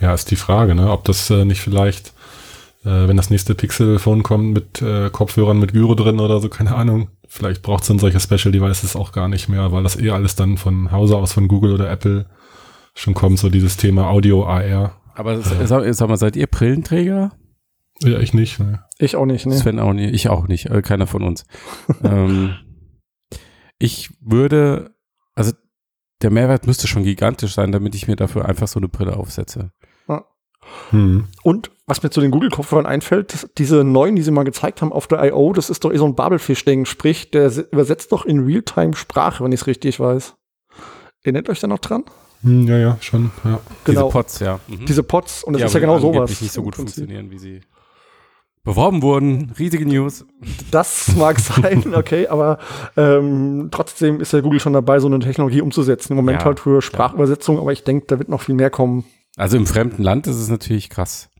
Ja, 0.00 0.12
ist 0.12 0.30
die 0.30 0.36
Frage, 0.36 0.74
ne, 0.74 0.90
ob 0.92 1.04
das 1.04 1.30
äh, 1.30 1.46
nicht 1.46 1.60
vielleicht, 1.62 2.12
äh, 2.84 3.08
wenn 3.08 3.16
das 3.16 3.30
nächste 3.30 3.54
Pixel-Phone 3.54 4.22
kommt 4.22 4.52
mit 4.54 4.82
äh, 4.82 5.10
Kopfhörern 5.10 5.58
mit 5.58 5.72
Gyro 5.72 5.94
drin 5.94 6.20
oder 6.20 6.40
so, 6.40 6.48
keine 6.48 6.74
Ahnung, 6.74 7.08
vielleicht 7.26 7.62
braucht 7.62 7.82
es 7.82 7.88
dann 7.88 7.98
solche 7.98 8.20
Special 8.20 8.52
Devices 8.52 8.96
auch 8.96 9.12
gar 9.12 9.28
nicht 9.28 9.48
mehr, 9.48 9.72
weil 9.72 9.82
das 9.82 9.98
eh 9.98 10.10
alles 10.10 10.36
dann 10.36 10.56
von 10.56 10.90
Hause 10.92 11.16
aus 11.16 11.32
von 11.32 11.48
Google 11.48 11.72
oder 11.72 11.90
Apple 11.90 12.26
schon 12.94 13.14
kommt, 13.14 13.38
so 13.38 13.48
dieses 13.50 13.76
Thema 13.76 14.08
Audio, 14.08 14.44
AR. 14.46 15.00
Aber 15.14 15.32
s- 15.34 15.52
sag, 15.64 15.92
sag 15.94 16.08
mal, 16.08 16.16
seid 16.16 16.36
ihr 16.36 16.46
Brillenträger? 16.46 17.32
Ja, 18.02 18.18
ich 18.20 18.32
nicht, 18.34 18.60
ne. 18.60 18.84
Ich 18.98 19.16
auch 19.16 19.26
nicht, 19.26 19.44
ne? 19.46 19.54
Sven 19.56 19.80
auch 19.80 19.92
nicht, 19.92 20.14
ich 20.14 20.28
auch 20.28 20.46
nicht, 20.46 20.66
äh, 20.66 20.82
keiner 20.82 21.06
von 21.08 21.22
uns. 21.24 21.44
ähm, 22.04 22.54
ich 23.78 24.10
würde, 24.20 24.94
also 25.34 25.52
der 26.22 26.30
Mehrwert 26.30 26.66
müsste 26.66 26.86
schon 26.88 27.04
gigantisch 27.04 27.54
sein, 27.54 27.70
damit 27.72 27.94
ich 27.94 28.08
mir 28.08 28.16
dafür 28.16 28.46
einfach 28.46 28.66
so 28.68 28.80
eine 28.80 28.88
Brille 28.88 29.16
aufsetze. 29.16 29.70
Hm. 30.90 31.24
Und 31.42 31.70
was 31.86 32.02
mir 32.02 32.10
zu 32.10 32.20
den 32.20 32.30
Google-Kopfhörern 32.30 32.86
einfällt, 32.86 33.48
diese 33.58 33.84
neuen, 33.84 34.16
die 34.16 34.22
sie 34.22 34.30
mal 34.30 34.44
gezeigt 34.44 34.82
haben 34.82 34.92
auf 34.92 35.06
der 35.06 35.24
I.O., 35.24 35.52
das 35.52 35.70
ist 35.70 35.84
doch 35.84 35.92
eh 35.92 35.96
so 35.96 36.04
ein 36.06 36.14
Babelfisch-Ding. 36.14 36.84
Sprich, 36.84 37.30
der 37.30 37.50
se- 37.50 37.68
übersetzt 37.72 38.12
doch 38.12 38.24
in 38.26 38.44
Realtime 38.44 38.94
Sprache, 38.94 39.42
wenn 39.44 39.52
ich 39.52 39.60
es 39.62 39.66
richtig 39.66 39.98
weiß. 40.00 40.34
Erinnert 41.22 41.48
euch 41.48 41.60
da 41.60 41.66
noch 41.66 41.78
dran? 41.78 42.04
Hm, 42.42 42.66
ja, 42.68 42.76
ja, 42.78 42.98
schon, 43.00 43.30
ja. 43.44 43.58
Genau. 43.84 44.00
Diese 44.02 44.04
Pots, 44.12 44.38
ja. 44.40 44.60
Mhm. 44.68 44.86
Diese 44.86 45.02
Pots. 45.02 45.42
Und 45.44 45.54
das 45.54 45.60
Die 45.62 45.66
ist 45.66 45.74
ja 45.74 45.80
genau 45.80 45.98
sowas. 45.98 46.40
nicht 46.40 46.52
so 46.52 46.62
gut 46.62 46.76
funktionieren, 46.76 47.30
wie 47.30 47.38
sie 47.38 47.60
beworben 48.64 49.02
wurden. 49.02 49.52
Riesige 49.58 49.86
News. 49.86 50.26
Das 50.70 51.16
mag 51.16 51.40
sein, 51.40 51.82
okay, 51.94 52.28
aber 52.28 52.58
ähm, 52.96 53.68
trotzdem 53.70 54.20
ist 54.20 54.32
ja 54.32 54.40
Google 54.40 54.60
schon 54.60 54.74
dabei, 54.74 55.00
so 55.00 55.06
eine 55.06 55.18
Technologie 55.20 55.62
umzusetzen. 55.62 56.12
Im 56.12 56.16
Moment 56.16 56.40
Ja, 56.40 56.44
halt 56.44 56.60
für 56.60 56.82
Sprachübersetzung, 56.82 57.58
aber 57.58 57.72
ich 57.72 57.82
denke, 57.82 58.06
da 58.06 58.18
wird 58.18 58.28
noch 58.28 58.42
viel 58.42 58.54
mehr 58.54 58.70
kommen. 58.70 59.04
Also 59.38 59.56
im 59.56 59.66
fremden 59.66 60.02
Land 60.02 60.26
ist 60.26 60.36
es 60.36 60.48
natürlich 60.48 60.90
krass. 60.90 61.30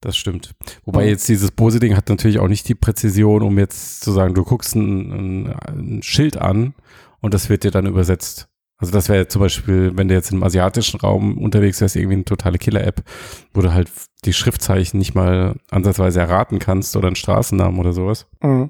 Das 0.00 0.16
stimmt. 0.16 0.54
Wobei 0.84 1.04
Mhm. 1.04 1.08
jetzt 1.10 1.28
dieses 1.28 1.50
Bose-Ding 1.50 1.96
hat 1.96 2.08
natürlich 2.08 2.38
auch 2.38 2.48
nicht 2.48 2.68
die 2.68 2.74
Präzision, 2.74 3.42
um 3.42 3.58
jetzt 3.58 4.00
zu 4.02 4.12
sagen, 4.12 4.34
du 4.34 4.44
guckst 4.44 4.74
ein, 4.76 5.46
ein, 5.46 5.54
ein 5.68 6.02
Schild 6.02 6.36
an 6.36 6.74
und 7.20 7.32
das 7.34 7.48
wird 7.48 7.64
dir 7.64 7.70
dann 7.70 7.86
übersetzt. 7.86 8.48
Also 8.78 8.92
das 8.92 9.08
wäre 9.08 9.26
zum 9.26 9.40
Beispiel, 9.40 9.92
wenn 9.96 10.08
du 10.08 10.14
jetzt 10.14 10.32
im 10.32 10.42
asiatischen 10.42 11.00
Raum 11.00 11.38
unterwegs 11.38 11.80
wärst, 11.80 11.96
irgendwie 11.96 12.16
eine 12.16 12.24
totale 12.26 12.58
Killer-App, 12.58 13.02
wo 13.54 13.62
du 13.62 13.72
halt 13.72 13.90
die 14.26 14.34
Schriftzeichen 14.34 14.98
nicht 14.98 15.14
mal 15.14 15.56
ansatzweise 15.70 16.20
erraten 16.20 16.58
kannst 16.58 16.94
oder 16.94 17.06
einen 17.06 17.16
Straßennamen 17.16 17.80
oder 17.80 17.94
sowas. 17.94 18.26
Mhm. 18.42 18.68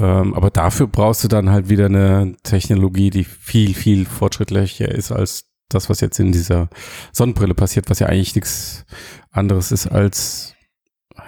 Ähm, 0.00 0.34
aber 0.34 0.50
dafür 0.50 0.88
brauchst 0.88 1.22
du 1.22 1.28
dann 1.28 1.50
halt 1.50 1.68
wieder 1.68 1.86
eine 1.86 2.34
Technologie, 2.42 3.10
die 3.10 3.22
viel, 3.24 3.72
viel 3.74 4.04
fortschrittlicher 4.04 4.88
ist 4.90 5.12
als 5.12 5.44
das, 5.74 5.88
was 5.88 6.00
jetzt 6.00 6.18
in 6.20 6.32
dieser 6.32 6.68
Sonnenbrille 7.12 7.54
passiert, 7.54 7.88
was 7.90 7.98
ja 7.98 8.06
eigentlich 8.08 8.34
nichts 8.34 8.84
anderes 9.30 9.72
ist 9.72 9.86
als 9.86 10.54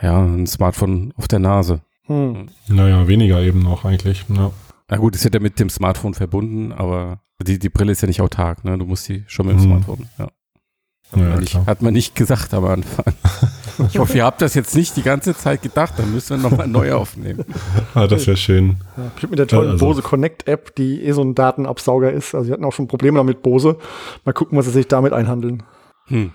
ja, 0.03 0.23
ein 0.23 0.47
Smartphone 0.47 1.13
auf 1.17 1.29
der 1.29 1.39
Nase. 1.39 1.81
Mhm. 2.09 2.49
Naja, 2.69 3.07
weniger 3.09 3.41
eben 3.41 3.61
noch 3.63 3.85
eigentlich. 3.85 4.25
Ja. 4.29 4.51
Na 4.89 4.97
gut, 4.97 5.15
ist 5.15 5.25
ja 5.25 5.41
mit 5.41 5.59
dem 5.59 5.71
Smartphone 5.71 6.15
verbunden, 6.15 6.73
aber 6.73 7.21
die, 7.43 7.59
die 7.59 7.69
Brille 7.71 7.93
ist 7.93 8.03
ja 8.03 8.09
nicht 8.09 8.21
autark, 8.21 8.65
ne? 8.65 8.77
Du 8.79 8.85
musst 8.85 9.09
die 9.09 9.25
schon 9.27 9.47
mit 9.47 9.57
dem 9.57 9.61
Mhm. 9.63 9.67
Smartphone. 9.83 10.09
Ja. 10.19 10.25
Hat, 10.25 11.19
Ja, 11.21 11.29
man 11.29 11.41
nicht, 11.41 11.55
hat 11.55 11.83
man 11.83 11.93
nicht 11.95 12.15
gesagt 12.15 12.55
am 12.55 12.65
Anfang. 12.65 13.15
Ich 13.89 13.99
hoffe, 13.99 14.17
ihr 14.19 14.25
habt 14.25 14.43
das 14.43 14.55
jetzt 14.55 14.75
nicht 14.75 14.97
die 14.97 15.03
ganze 15.03 15.35
Zeit 15.37 15.63
gedacht, 15.63 15.95
dann 15.97 16.13
müssen 16.13 16.41
wir 16.43 16.49
nochmal 16.51 16.67
neu 16.69 16.93
aufnehmen. 16.95 17.45
Ah, 17.95 18.07
das 18.07 18.27
wäre 18.27 18.37
schön. 18.37 18.77
Ja, 18.97 19.05
bestimmt 19.15 19.31
mit 19.33 19.39
der 19.39 19.47
tollen 19.47 19.73
Also- 19.73 19.85
Bose 19.87 20.03
Connect 20.03 20.49
App, 20.49 20.75
die 20.77 21.03
eh 21.05 21.13
so 21.13 21.23
ein 21.23 21.35
Datenabsauger 21.35 22.11
ist. 22.13 22.35
Also 22.35 22.47
sie 22.47 22.53
hatten 22.53 22.65
auch 22.65 22.73
schon 22.73 22.89
Probleme 22.89 23.19
damit 23.19 23.43
Bose. 23.43 23.77
Mal 24.25 24.33
gucken, 24.33 24.57
was 24.57 24.65
sie 24.67 24.73
sich 24.73 24.89
damit 24.89 25.13
einhandeln. 25.13 25.63
Hm. 26.07 26.33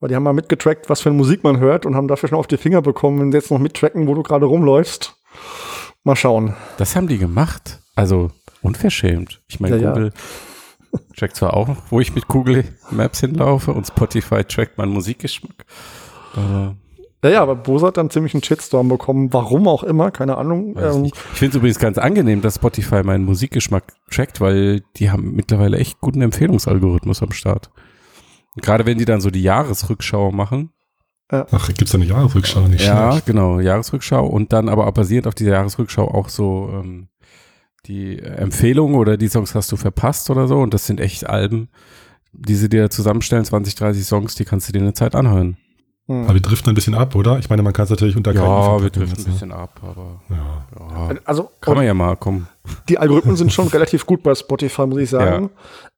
Weil 0.00 0.08
die 0.08 0.14
haben 0.16 0.24
mal 0.24 0.32
mitgetrackt, 0.32 0.90
was 0.90 1.00
für 1.00 1.08
eine 1.10 1.16
Musik 1.18 1.42
man 1.44 1.58
hört 1.58 1.86
und 1.86 1.94
haben 1.94 2.08
dafür 2.08 2.28
schon 2.28 2.38
auf 2.38 2.46
die 2.48 2.56
Finger 2.56 2.82
bekommen, 2.82 3.20
wenn 3.20 3.32
sie 3.32 3.38
jetzt 3.38 3.50
noch 3.50 3.58
mittracken, 3.58 4.06
wo 4.08 4.14
du 4.14 4.22
gerade 4.22 4.46
rumläufst. 4.46 5.16
Mal 6.04 6.16
schauen. 6.16 6.54
Das 6.76 6.94
haben 6.96 7.08
die 7.08 7.18
gemacht. 7.18 7.80
Also 7.94 8.30
unverschämt. 8.62 9.40
Ich 9.48 9.58
meine, 9.60 9.76
Ja, 9.76 9.82
ja. 9.82 9.88
Google 9.92 10.12
trackt 11.16 11.36
zwar 11.36 11.54
auch, 11.54 11.68
wo 11.90 12.00
ich 12.00 12.14
mit 12.14 12.26
Google 12.28 12.64
Maps 12.90 13.20
hinlaufe 13.20 13.72
und 13.72 13.86
Spotify 13.86 14.44
trackt 14.44 14.76
meinen 14.78 14.92
Musikgeschmack. 14.92 15.64
Aber 16.36 16.76
Ja, 17.24 17.30
ja, 17.30 17.42
aber 17.42 17.56
Bose 17.56 17.86
hat 17.86 17.96
dann 17.96 18.10
ziemlich 18.10 18.34
einen 18.34 18.42
Shitstorm 18.44 18.88
bekommen. 18.88 19.32
Warum 19.32 19.66
auch 19.66 19.82
immer, 19.82 20.10
keine 20.10 20.36
Ahnung. 20.38 20.76
Ähm. 20.78 21.06
Ich 21.06 21.14
finde 21.14 21.50
es 21.50 21.56
übrigens 21.56 21.78
ganz 21.78 21.98
angenehm, 21.98 22.42
dass 22.42 22.56
Spotify 22.56 23.02
meinen 23.02 23.24
Musikgeschmack 23.24 23.94
trackt, 24.10 24.40
weil 24.40 24.82
die 24.96 25.10
haben 25.10 25.32
mittlerweile 25.32 25.78
echt 25.78 26.00
guten 26.00 26.22
Empfehlungsalgorithmus 26.22 27.22
am 27.22 27.32
Start. 27.32 27.70
Und 28.54 28.62
gerade 28.64 28.86
wenn 28.86 28.98
die 28.98 29.04
dann 29.04 29.20
so 29.20 29.30
die 29.30 29.42
Jahresrückschau 29.42 30.30
machen. 30.30 30.70
Ach, 31.28 31.66
gibt's 31.74 31.90
da 31.90 31.98
eine 31.98 32.06
Jahresrückschau 32.06 32.68
nicht 32.68 32.86
Ja, 32.86 33.10
schlecht. 33.10 33.26
genau, 33.26 33.58
Jahresrückschau 33.58 34.24
und 34.24 34.52
dann 34.52 34.68
aber 34.68 34.90
basierend 34.92 35.26
auf 35.26 35.34
dieser 35.34 35.50
Jahresrückschau 35.52 36.06
auch 36.06 36.28
so 36.28 36.70
ähm, 36.72 37.08
die 37.86 38.20
Empfehlungen 38.20 38.94
oder 38.96 39.16
die 39.16 39.26
Songs 39.28 39.52
hast 39.56 39.72
du 39.72 39.76
verpasst 39.76 40.30
oder 40.30 40.46
so 40.46 40.58
und 40.60 40.72
das 40.72 40.86
sind 40.86 41.00
echt 41.00 41.28
Alben, 41.28 41.68
die 42.32 42.54
sie 42.54 42.68
dir 42.68 42.90
zusammenstellen, 42.90 43.44
20, 43.44 43.74
30 43.74 44.04
Songs, 44.04 44.36
die 44.36 44.44
kannst 44.44 44.68
du 44.68 44.72
dir 44.72 44.80
eine 44.82 44.94
Zeit 44.94 45.16
anhören. 45.16 45.56
Hm. 46.08 46.24
Aber 46.24 46.34
wir 46.34 46.40
driften 46.40 46.70
ein 46.70 46.74
bisschen 46.74 46.94
ab, 46.94 47.14
oder? 47.16 47.38
Ich 47.38 47.50
meine, 47.50 47.62
man 47.62 47.72
kann 47.72 47.84
es 47.84 47.90
natürlich 47.90 48.16
unter 48.16 48.32
Ja, 48.32 48.80
wir 48.80 48.90
driften 48.90 49.18
ein 49.18 49.24
ne? 49.26 49.32
bisschen 49.32 49.52
ab, 49.52 49.80
aber 49.82 50.20
Ja. 50.30 51.08
ja, 51.10 51.16
Also 51.24 51.50
kann 51.60 51.74
man 51.74 51.84
ja 51.84 51.94
mal 51.94 52.16
kommen. 52.16 52.46
die 52.88 52.98
Algorithmen 52.98 53.34
sind 53.36 53.52
schon 53.52 53.66
relativ 53.68 54.06
gut 54.06 54.22
bei 54.22 54.34
Spotify, 54.34 54.86
muss 54.86 54.98
ich 54.98 55.10
sagen. 55.10 55.50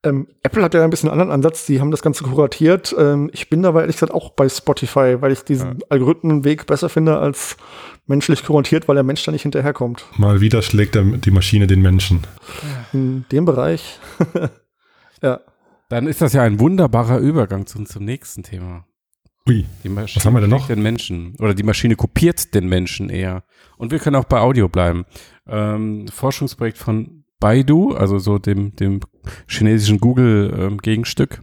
Ähm, 0.03 0.27
Apple 0.42 0.62
hat 0.62 0.73
ja 0.75 0.83
ein 0.83 0.90
bisschen 0.90 1.11
einen 1.11 1.21
anderen 1.21 1.35
Ansatz. 1.35 1.66
Die 1.66 1.81
haben 1.81 1.90
das 1.90 2.01
Ganze 2.03 2.25
kuratiert. 2.25 2.94
Ähm, 2.99 3.29
ich 3.35 3.51
bin 3.51 3.62
dabei 3.62 3.81
ehrlich 3.83 3.97
gesagt 3.97 4.14
auch 4.14 4.31
bei 4.31 4.49
Spotify, 4.49 5.21
weil 5.21 5.33
ich 5.33 5.42
diesen 5.42 5.81
Algorithmenweg 5.90 6.66
besser 6.66 6.88
finde 6.88 7.18
als 7.18 7.57
menschlich 8.07 8.44
kuratiert, 8.44 8.88
weil 8.88 8.94
der 8.94 9.05
Mensch 9.05 9.23
da 9.25 9.33
nicht 9.33 9.42
hinterherkommt. 9.42 10.07
Mal 10.16 10.40
wieder 10.40 10.62
schlägt 10.62 10.94
der, 10.94 11.03
die 11.03 11.31
Maschine 11.31 11.66
den 11.66 11.83
Menschen. 11.83 12.23
In 12.94 13.27
dem 13.31 13.44
Bereich. 13.44 13.99
ja. 15.23 15.40
Dann 15.90 16.07
ist 16.07 16.21
das 16.23 16.33
ja 16.33 16.42
ein 16.42 16.61
wunderbarer 16.61 17.18
Übergang 17.18 17.66
zum, 17.66 17.85
zum 17.87 18.05
nächsten 18.05 18.42
Thema. 18.42 18.85
Ui, 19.48 19.64
Die 19.82 19.88
Maschine 19.88 20.16
Was 20.16 20.26
haben 20.26 20.34
wir 20.34 20.42
denn 20.42 20.50
noch? 20.50 20.66
Den 20.66 20.82
Menschen. 20.82 21.34
Oder 21.38 21.54
die 21.54 21.62
Maschine 21.62 21.96
kopiert 21.96 22.54
den 22.54 22.68
Menschen 22.68 23.08
eher. 23.08 23.44
Und 23.78 23.90
wir 23.90 23.98
können 23.98 24.16
auch 24.16 24.26
bei 24.26 24.40
Audio 24.40 24.68
bleiben. 24.68 25.06
Ähm, 25.46 26.06
Forschungsprojekt 26.08 26.76
von 26.76 27.24
Baidu, 27.40 27.94
also 27.94 28.18
so 28.18 28.38
dem, 28.38 28.76
dem 28.76 29.00
chinesischen 29.46 30.00
Google-Gegenstück, 30.00 31.42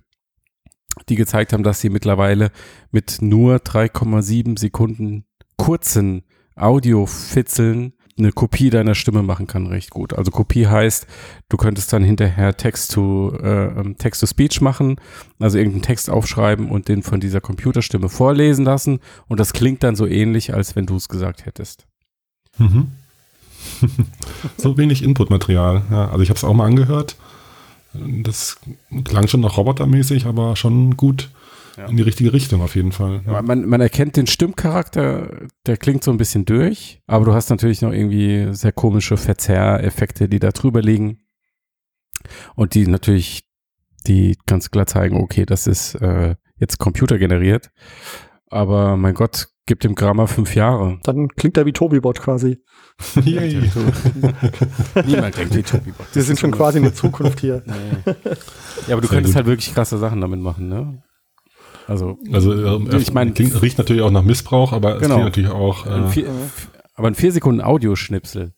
die 1.09 1.15
gezeigt 1.15 1.51
haben, 1.51 1.63
dass 1.63 1.81
sie 1.81 1.89
mittlerweile 1.89 2.51
mit 2.91 3.21
nur 3.21 3.55
3,7 3.55 4.59
Sekunden 4.59 5.25
kurzen 5.57 6.23
Audio-Fitzeln 6.55 7.93
eine 8.17 8.31
Kopie 8.31 8.69
deiner 8.69 8.95
Stimme 8.95 9.23
machen 9.23 9.45
kann, 9.45 9.67
recht 9.67 9.89
gut. 9.89 10.13
Also 10.13 10.31
Kopie 10.31 10.67
heißt, 10.67 11.05
du 11.49 11.57
könntest 11.57 11.91
dann 11.91 12.03
hinterher 12.03 12.55
Text 12.55 12.93
to 12.93 13.35
äh, 13.41 13.79
ähm, 13.79 13.97
Text 13.97 14.21
to 14.21 14.27
Speech 14.27 14.61
machen, 14.61 14.95
also 15.39 15.57
irgendeinen 15.57 15.81
Text 15.81 16.09
aufschreiben 16.09 16.69
und 16.69 16.87
den 16.87 17.03
von 17.03 17.19
dieser 17.19 17.41
Computerstimme 17.41 18.07
vorlesen 18.07 18.63
lassen 18.63 18.99
und 19.27 19.39
das 19.39 19.51
klingt 19.51 19.83
dann 19.83 19.97
so 19.97 20.07
ähnlich, 20.07 20.53
als 20.53 20.75
wenn 20.77 20.85
du 20.85 20.95
es 20.95 21.09
gesagt 21.09 21.45
hättest. 21.45 21.85
Mhm. 22.57 22.91
so 24.57 24.77
wenig 24.77 25.03
Inputmaterial. 25.03 25.81
Ja, 25.91 26.09
also 26.09 26.21
ich 26.21 26.29
habe 26.29 26.37
es 26.37 26.43
auch 26.43 26.53
mal 26.53 26.67
angehört. 26.67 27.17
Das 27.93 28.57
klang 29.03 29.27
schon 29.27 29.41
noch 29.41 29.57
robotermäßig, 29.57 30.25
aber 30.25 30.55
schon 30.55 30.95
gut 30.95 31.31
ja. 31.77 31.87
in 31.87 31.97
die 31.97 32.03
richtige 32.03 32.33
Richtung 32.33 32.61
auf 32.61 32.75
jeden 32.75 32.91
Fall. 32.91 33.21
Ja. 33.25 33.41
Man, 33.41 33.65
man 33.65 33.81
erkennt 33.81 34.15
den 34.15 34.27
Stimmcharakter, 34.27 35.47
der 35.65 35.77
klingt 35.77 36.03
so 36.03 36.11
ein 36.11 36.17
bisschen 36.17 36.45
durch, 36.45 37.01
aber 37.07 37.25
du 37.25 37.33
hast 37.33 37.49
natürlich 37.49 37.81
noch 37.81 37.91
irgendwie 37.91 38.47
sehr 38.51 38.71
komische 38.71 39.17
Verzerreffekte, 39.17 40.29
die 40.29 40.39
da 40.39 40.51
drüber 40.51 40.81
liegen. 40.81 41.21
Und 42.55 42.73
die 42.73 42.87
natürlich, 42.87 43.43
die 44.07 44.37
ganz 44.45 44.71
klar 44.71 44.87
zeigen, 44.87 45.21
okay, 45.21 45.45
das 45.45 45.67
ist 45.67 45.95
äh, 45.95 46.35
jetzt 46.57 46.79
computergeneriert. 46.79 47.71
Aber 48.49 48.97
mein 48.97 49.13
Gott, 49.13 49.49
gibt 49.65 49.83
dem 49.83 49.95
Grammar 49.95 50.27
fünf 50.27 50.55
Jahre. 50.55 50.99
Dann 51.03 51.29
klingt 51.29 51.57
er 51.57 51.65
wie 51.65 51.73
Tobibot 51.73 52.21
quasi. 52.21 52.59
Niemand 53.15 53.63
denkt 55.37 55.55
wie 55.55 55.63
Tobibot. 55.63 56.05
Wir 56.13 56.23
sind 56.23 56.39
schon 56.39 56.51
quasi 56.51 56.77
in 56.77 56.83
der 56.83 56.93
Zukunft 56.93 57.39
hier. 57.39 57.63
Nee. 57.65 57.73
Ja, 58.87 58.93
aber 58.93 59.01
du 59.01 59.07
Sehr 59.07 59.15
könntest 59.15 59.33
gut. 59.33 59.37
halt 59.37 59.47
wirklich 59.47 59.73
krasse 59.73 59.97
Sachen 59.97 60.21
damit 60.21 60.39
machen, 60.39 60.69
ne? 60.69 61.01
Also, 61.87 62.17
also 62.31 62.79
äh, 62.79 62.97
ich 62.97 63.13
meine, 63.13 63.31
riecht 63.37 63.77
natürlich 63.77 64.01
auch 64.01 64.11
nach 64.11 64.23
Missbrauch, 64.23 64.73
aber 64.73 64.97
genau. 64.97 65.25
es 65.25 65.33
klingt 65.33 65.49
natürlich 65.49 65.51
auch. 65.51 65.85
Äh, 65.85 66.07
vier, 66.09 66.29
aber 66.95 67.07
ein 67.07 67.15
vier 67.15 67.31
Sekunden 67.31 67.61
Audioschnipsel, 67.61 68.53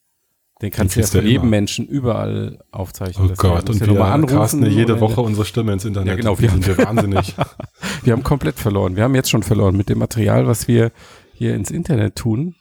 den 0.61 0.71
kannst 0.71 0.95
du 0.95 1.01
ja 1.01 1.07
von 1.07 1.25
jedem 1.25 1.49
Menschen 1.49 1.87
überall 1.87 2.59
aufzeichnen. 2.71 3.29
Oh 3.31 3.33
Gott, 3.35 3.69
und 3.69 3.79
wir 3.79 3.93
ja 3.93 4.21
casten 4.23 4.65
jede 4.65 4.99
Woche 4.99 5.21
unsere 5.21 5.45
Stimme 5.45 5.73
ins 5.73 5.85
Internet. 5.85 6.07
Ja, 6.07 6.15
genau. 6.15 6.39
Wir 6.39 6.49
sind 6.49 6.65
wir 6.65 6.77
wahnsinnig. 6.77 7.35
wir 8.03 8.13
haben 8.13 8.23
komplett 8.23 8.55
verloren. 8.55 8.95
Wir 8.95 9.03
haben 9.03 9.15
jetzt 9.15 9.29
schon 9.29 9.43
verloren 9.43 9.75
mit 9.75 9.89
dem 9.89 9.99
Material, 9.99 10.47
was 10.47 10.67
wir 10.67 10.91
hier 11.33 11.53
ins 11.53 11.69
Internet 11.69 12.15
tun. 12.15 12.55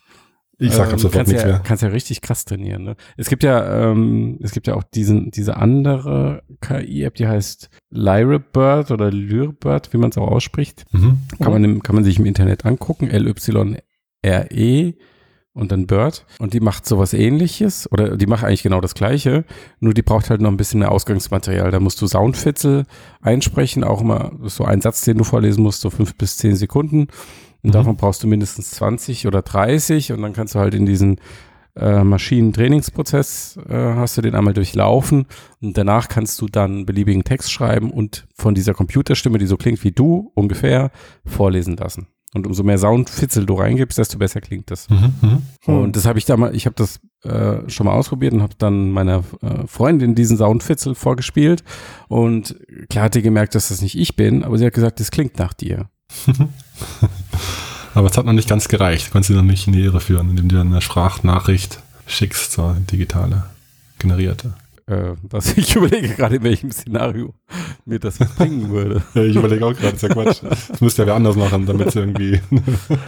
Ich 0.58 0.72
sag 0.72 0.90
ähm, 0.90 0.98
sofort 0.98 1.26
nichts 1.26 1.42
ja, 1.42 1.48
mehr. 1.48 1.60
Kannst 1.62 1.82
ja 1.82 1.90
richtig 1.90 2.22
krass 2.22 2.44
trainieren. 2.46 2.82
Ne? 2.82 2.96
Es 3.16 3.28
gibt 3.28 3.42
ja, 3.42 3.90
ähm, 3.90 4.38
es 4.42 4.52
gibt 4.52 4.66
ja 4.66 4.74
auch 4.74 4.82
diesen, 4.82 5.30
diese 5.30 5.56
andere 5.56 6.42
KI-App, 6.60 7.14
die 7.14 7.28
heißt 7.28 7.68
Lyrebird 7.90 8.90
oder 8.90 9.10
Lyrebird, 9.10 9.92
wie 9.92 9.98
man 9.98 10.10
es 10.10 10.18
auch 10.18 10.28
ausspricht. 10.28 10.84
Mhm. 10.92 11.18
Kann, 11.38 11.52
man 11.52 11.64
im, 11.64 11.82
kann 11.82 11.94
man 11.94 12.04
sich 12.04 12.18
im 12.18 12.24
Internet 12.24 12.64
angucken. 12.64 13.10
L-Y-R-E 13.10 14.94
und 15.56 15.72
dann 15.72 15.86
Bird. 15.86 16.26
Und 16.38 16.52
die 16.52 16.60
macht 16.60 16.86
sowas 16.86 17.14
ähnliches 17.14 17.90
oder 17.90 18.16
die 18.16 18.26
macht 18.26 18.44
eigentlich 18.44 18.62
genau 18.62 18.80
das 18.80 18.94
gleiche, 18.94 19.44
nur 19.80 19.94
die 19.94 20.02
braucht 20.02 20.28
halt 20.28 20.42
noch 20.42 20.50
ein 20.50 20.58
bisschen 20.58 20.80
mehr 20.80 20.92
Ausgangsmaterial. 20.92 21.70
Da 21.70 21.80
musst 21.80 22.00
du 22.02 22.06
Soundfitzel 22.06 22.84
einsprechen, 23.22 23.82
auch 23.82 24.02
immer 24.02 24.32
so 24.44 24.64
ein 24.64 24.82
Satz, 24.82 25.02
den 25.02 25.18
du 25.18 25.24
vorlesen 25.24 25.62
musst, 25.62 25.80
so 25.80 25.88
fünf 25.88 26.14
bis 26.16 26.36
zehn 26.36 26.56
Sekunden. 26.56 27.08
Und 27.66 27.70
mhm. 27.70 27.78
davon 27.78 27.96
brauchst 27.96 28.22
du 28.22 28.28
mindestens 28.28 28.70
20 28.70 29.26
oder 29.26 29.42
30 29.42 30.12
und 30.12 30.22
dann 30.22 30.32
kannst 30.32 30.54
du 30.54 30.60
halt 30.60 30.72
in 30.72 30.86
diesen 30.86 31.16
äh, 31.74 32.04
Maschinentrainingsprozess 32.04 33.58
äh, 33.68 33.74
hast 33.74 34.16
du 34.16 34.22
den 34.22 34.36
einmal 34.36 34.54
durchlaufen 34.54 35.26
und 35.60 35.76
danach 35.76 36.06
kannst 36.06 36.40
du 36.40 36.46
dann 36.46 36.86
beliebigen 36.86 37.24
Text 37.24 37.50
schreiben 37.50 37.90
und 37.90 38.28
von 38.36 38.54
dieser 38.54 38.72
Computerstimme, 38.72 39.38
die 39.38 39.46
so 39.46 39.56
klingt 39.56 39.82
wie 39.82 39.90
du 39.90 40.30
ungefähr, 40.36 40.92
vorlesen 41.24 41.76
lassen. 41.76 42.06
Und 42.34 42.46
umso 42.46 42.62
mehr 42.62 42.78
Soundfitzel 42.78 43.46
du 43.46 43.54
reingibst, 43.54 43.98
desto 43.98 44.16
besser 44.16 44.40
klingt 44.40 44.70
das. 44.70 44.88
Mhm, 44.88 45.12
mh. 45.20 45.40
Und 45.66 45.96
das 45.96 46.06
habe 46.06 46.20
ich 46.20 46.24
da 46.24 46.36
mal, 46.36 46.54
ich 46.54 46.66
habe 46.66 46.76
das 46.76 47.00
äh, 47.24 47.68
schon 47.68 47.86
mal 47.86 47.94
ausprobiert 47.94 48.32
und 48.32 48.42
habe 48.42 48.54
dann 48.58 48.92
meiner 48.92 49.24
äh, 49.42 49.66
Freundin 49.66 50.14
diesen 50.14 50.36
Soundfitzel 50.36 50.94
vorgespielt. 50.94 51.64
Und 52.06 52.56
klar 52.90 53.06
hat 53.06 53.16
die 53.16 53.22
gemerkt, 53.22 53.56
dass 53.56 53.70
das 53.70 53.82
nicht 53.82 53.98
ich 53.98 54.14
bin, 54.14 54.44
aber 54.44 54.56
sie 54.56 54.66
hat 54.66 54.74
gesagt, 54.74 55.00
das 55.00 55.10
klingt 55.10 55.38
nach 55.40 55.52
dir. 55.52 55.88
Aber 57.96 58.08
es 58.08 58.18
hat 58.18 58.26
noch 58.26 58.34
nicht 58.34 58.48
ganz 58.48 58.68
gereicht. 58.68 59.08
Du 59.08 59.12
kannst 59.12 59.28
sie 59.28 59.34
noch 59.34 59.42
nicht 59.42 59.66
in 59.66 59.72
die 59.72 59.82
Ehre 59.82 60.00
führen, 60.00 60.28
indem 60.28 60.48
du 60.50 60.60
eine 60.60 60.82
Sprachnachricht 60.82 61.80
schickst, 62.06 62.52
so 62.52 62.64
eine 62.64 62.80
digitale, 62.80 63.44
generierte. 63.98 64.52
Äh, 64.86 65.14
was 65.22 65.56
ich 65.56 65.74
überlege 65.76 66.10
gerade, 66.10 66.36
in 66.36 66.42
welchem 66.42 66.70
Szenario 66.70 67.32
mir 67.86 67.98
das 67.98 68.18
bringen 68.18 68.68
würde. 68.68 69.02
ja, 69.14 69.22
ich 69.22 69.34
überlege 69.34 69.64
auch 69.64 69.72
gerade, 69.72 69.94
das 69.94 70.02
ist 70.02 70.02
ja 70.02 70.08
Quatsch. 70.10 70.42
Das 70.42 70.78
müsste 70.82 71.02
ja 71.02 71.06
wer 71.06 71.14
anders 71.14 71.36
machen, 71.36 71.64
damit 71.64 71.88
es 71.88 71.96
irgendwie. 71.96 72.32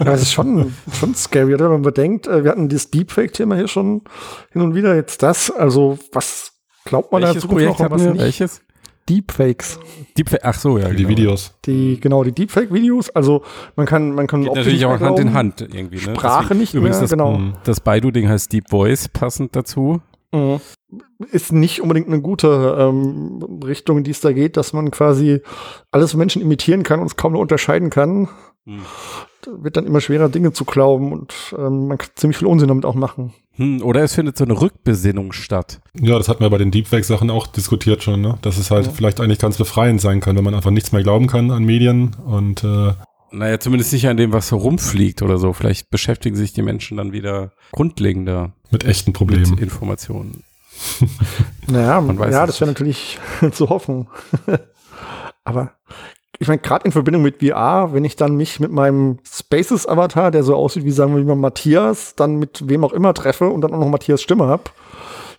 ja, 0.03 0.15
es 0.15 0.23
ist 0.23 0.33
schon, 0.33 0.75
schon 0.99 1.15
scary, 1.15 1.53
oder? 1.53 1.67
Wenn 1.67 1.73
man 1.73 1.83
bedenkt, 1.83 2.27
äh, 2.27 2.43
wir 2.43 2.51
hatten 2.51 2.71
dieses 2.71 2.91
Deepfake-Thema 2.91 3.57
hier 3.57 3.69
schon 3.69 4.05
hin 4.53 4.63
und 4.63 4.75
wieder, 4.75 4.97
jetzt 4.97 5.23
das. 5.23 5.51
Also, 5.51 5.99
was 6.13 6.53
glaubt 6.87 7.13
man 7.13 7.23
Welches 7.23 7.43
da 7.43 7.49
Projekt 7.49 7.79
noch, 7.79 7.91
was 7.91 8.03
nicht? 8.03 8.19
Welches? 8.19 8.63
Deepfakes. 9.09 9.79
Deepfake, 10.17 10.41
ach 10.43 10.59
so, 10.59 10.79
ja. 10.79 10.89
Die 10.89 10.97
genau. 10.97 11.09
Videos. 11.09 11.55
Die, 11.65 11.99
genau, 12.01 12.25
die 12.25 12.33
Deepfake-Videos. 12.33 13.11
Also 13.11 13.43
man 13.77 13.87
kann, 13.87 14.13
man 14.15 14.27
kann 14.27 14.43
Geht 14.43 14.55
natürlich 14.55 14.85
auch 14.85 15.01
Hand 15.01 15.19
in 15.19 15.33
Hand 15.33 15.61
irgendwie. 15.61 15.97
Ne? 15.97 16.15
Sprache 16.15 16.55
Deswegen, 16.55 16.61
nicht 16.61 16.75
mehr, 16.75 17.01
das, 17.01 17.11
genau. 17.11 17.41
Das 17.65 17.81
Baidu-Ding 17.81 18.29
heißt 18.29 18.53
Deep 18.53 18.69
Voice, 18.69 19.09
passend 19.09 19.57
dazu. 19.57 20.01
Mhm. 20.33 20.61
Ist 21.33 21.53
nicht 21.53 21.81
unbedingt 21.81 22.09
eine 22.09 22.21
gute 22.21 22.77
ähm, 22.79 23.61
Richtung, 23.65 23.99
in 23.99 24.05
die 24.05 24.11
es 24.11 24.21
da 24.21 24.33
geht, 24.33 24.57
dass 24.57 24.73
man 24.73 24.91
quasi 24.91 25.41
alles 25.91 26.15
Menschen 26.15 26.43
imitieren 26.43 26.83
kann 26.83 27.01
und 27.01 27.07
es 27.07 27.17
kaum 27.17 27.33
noch 27.33 27.41
unterscheiden 27.41 27.91
kann. 27.91 28.29
Mhm. 28.65 28.83
Wird 29.47 29.77
dann 29.77 29.87
immer 29.87 30.01
schwerer, 30.01 30.29
Dinge 30.29 30.53
zu 30.53 30.65
glauben 30.65 31.13
und 31.13 31.35
ähm, 31.57 31.89
man 31.89 31.99
kann 31.99 32.11
ziemlich 32.15 32.37
viel 32.37 32.49
Unsinn 32.49 32.69
damit 32.69 32.85
auch 32.85 32.95
machen. 32.95 33.33
Hm, 33.59 33.83
oder 33.83 34.03
es 34.03 34.15
findet 34.15 34.39
so 34.39 34.45
eine 34.45 34.61
Rückbesinnung 34.61 35.33
statt. 35.33 35.81
Ja, 36.01 36.17
das 36.17 36.29
hatten 36.29 36.41
wir 36.41 36.51
bei 36.51 36.59
den 36.59 36.71
Deepfake-Sachen 36.71 37.29
auch 37.31 37.47
diskutiert 37.47 38.03
schon, 38.03 38.21
ne? 38.21 38.39
dass 38.43 38.57
es 38.57 38.71
halt 38.71 38.87
ja. 38.87 38.93
vielleicht 38.93 39.21
eigentlich 39.21 39.41
ganz 39.41 39.59
befreiend 39.59 40.01
sein 40.01 40.21
kann, 40.21 40.37
wenn 40.37 40.45
man 40.45 40.55
einfach 40.55 40.71
nichts 40.71 40.93
mehr 40.93 41.03
glauben 41.03 41.27
kann 41.27 41.51
an 41.51 41.65
Medien 41.65 42.17
und 42.25 42.65
äh 42.65 42.93
naja, 43.31 43.61
zumindest 43.61 43.93
nicht 43.93 44.09
an 44.09 44.17
dem, 44.17 44.33
was 44.33 44.51
herumfliegt 44.53 45.21
oder 45.21 45.37
so. 45.37 45.53
Vielleicht 45.53 45.91
beschäftigen 45.91 46.35
sich 46.35 46.55
die 46.55 46.63
Menschen 46.63 46.97
dann 46.97 47.13
wieder 47.13 47.53
grundlegender 47.73 48.55
mit 48.71 48.85
echten 48.85 49.13
Problemen. 49.13 49.51
Mit 49.51 49.61
Informationen. 49.61 50.45
naja, 51.67 52.03
ja, 52.31 52.47
das 52.47 52.61
wäre 52.61 52.71
natürlich 52.71 53.19
zu 53.53 53.69
hoffen. 53.69 54.07
Aber 55.45 55.73
ich 56.41 56.47
meine, 56.47 56.61
gerade 56.61 56.85
in 56.85 56.93
Verbindung 56.93 57.23
mit 57.23 57.43
VR, 57.43 57.93
wenn 57.93 58.05
ich 58.05 58.15
dann 58.15 58.37
mich 58.37 58.61
mit 58.61 58.71
meinem 58.71 59.19
Spaces-Avatar, 59.29 60.31
der 60.31 60.45
so 60.45 60.55
aussieht 60.55 60.85
wie, 60.85 60.91
sagen 60.93 61.17
wir 61.17 61.25
mal, 61.25 61.35
Matthias, 61.35 62.15
dann 62.15 62.37
mit 62.37 62.69
wem 62.69 62.85
auch 62.85 62.93
immer 62.93 63.13
treffe 63.13 63.49
und 63.49 63.61
dann 63.63 63.75
auch 63.75 63.81
noch 63.81 63.89
Matthias 63.89 64.23
Stimme 64.23 64.47
hab, 64.47 64.73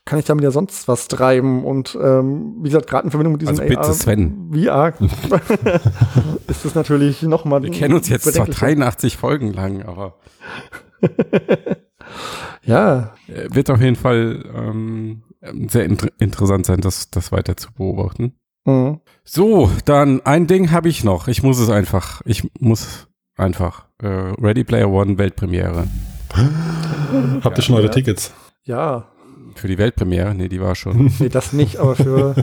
kann 0.03 0.19
ich 0.19 0.25
damit 0.25 0.43
ja 0.43 0.51
sonst 0.51 0.89
was 0.89 1.07
treiben. 1.07 1.63
Und 1.63 1.97
ähm, 2.01 2.55
wie 2.59 2.69
gesagt, 2.69 2.87
gerade 2.87 3.05
in 3.05 3.11
Verbindung 3.11 3.33
mit 3.33 3.41
diesem 3.41 3.59
also 3.59 3.63
bitte, 3.63 3.79
AR, 3.79 3.93
Sven. 3.93 4.51
VR 4.53 4.93
ist 6.47 6.65
das 6.65 6.75
natürlich 6.75 7.21
nochmal. 7.21 7.63
Wir 7.63 7.71
kennen 7.71 7.93
uns 7.93 8.09
jetzt 8.09 8.33
zwar 8.33 8.47
83 8.47 9.15
Folgen 9.15 9.53
lang, 9.53 9.83
aber 9.83 10.15
ja. 12.63 13.13
Wird 13.27 13.69
auf 13.69 13.79
jeden 13.79 13.95
Fall 13.95 14.43
ähm, 14.53 15.23
sehr 15.69 15.85
inter 15.85 16.09
interessant 16.19 16.65
sein, 16.65 16.81
das, 16.81 17.09
das 17.09 17.31
weiter 17.31 17.55
zu 17.55 17.71
beobachten. 17.71 18.33
Mhm. 18.65 18.99
So, 19.23 19.69
dann 19.85 20.21
ein 20.25 20.47
Ding 20.47 20.71
habe 20.71 20.89
ich 20.89 21.03
noch. 21.03 21.27
Ich 21.27 21.43
muss 21.43 21.59
es 21.59 21.69
einfach. 21.69 22.21
Ich 22.25 22.43
muss 22.59 23.07
einfach. 23.35 23.85
Äh, 24.01 24.07
Ready 24.07 24.63
Player 24.63 24.89
One 24.89 25.17
Weltpremiere. 25.17 25.87
Habt 27.43 27.57
ihr 27.57 27.63
schon 27.63 27.75
eure 27.75 27.85
ja. 27.85 27.91
Tickets? 27.91 28.33
Ja. 28.63 29.07
Für 29.55 29.67
die 29.67 29.77
Weltpremiere? 29.77 30.33
Nee, 30.35 30.47
die 30.47 30.61
war 30.61 30.75
schon. 30.75 31.11
nee, 31.19 31.29
das 31.29 31.53
nicht, 31.53 31.77
aber 31.77 31.95
für. 31.95 32.35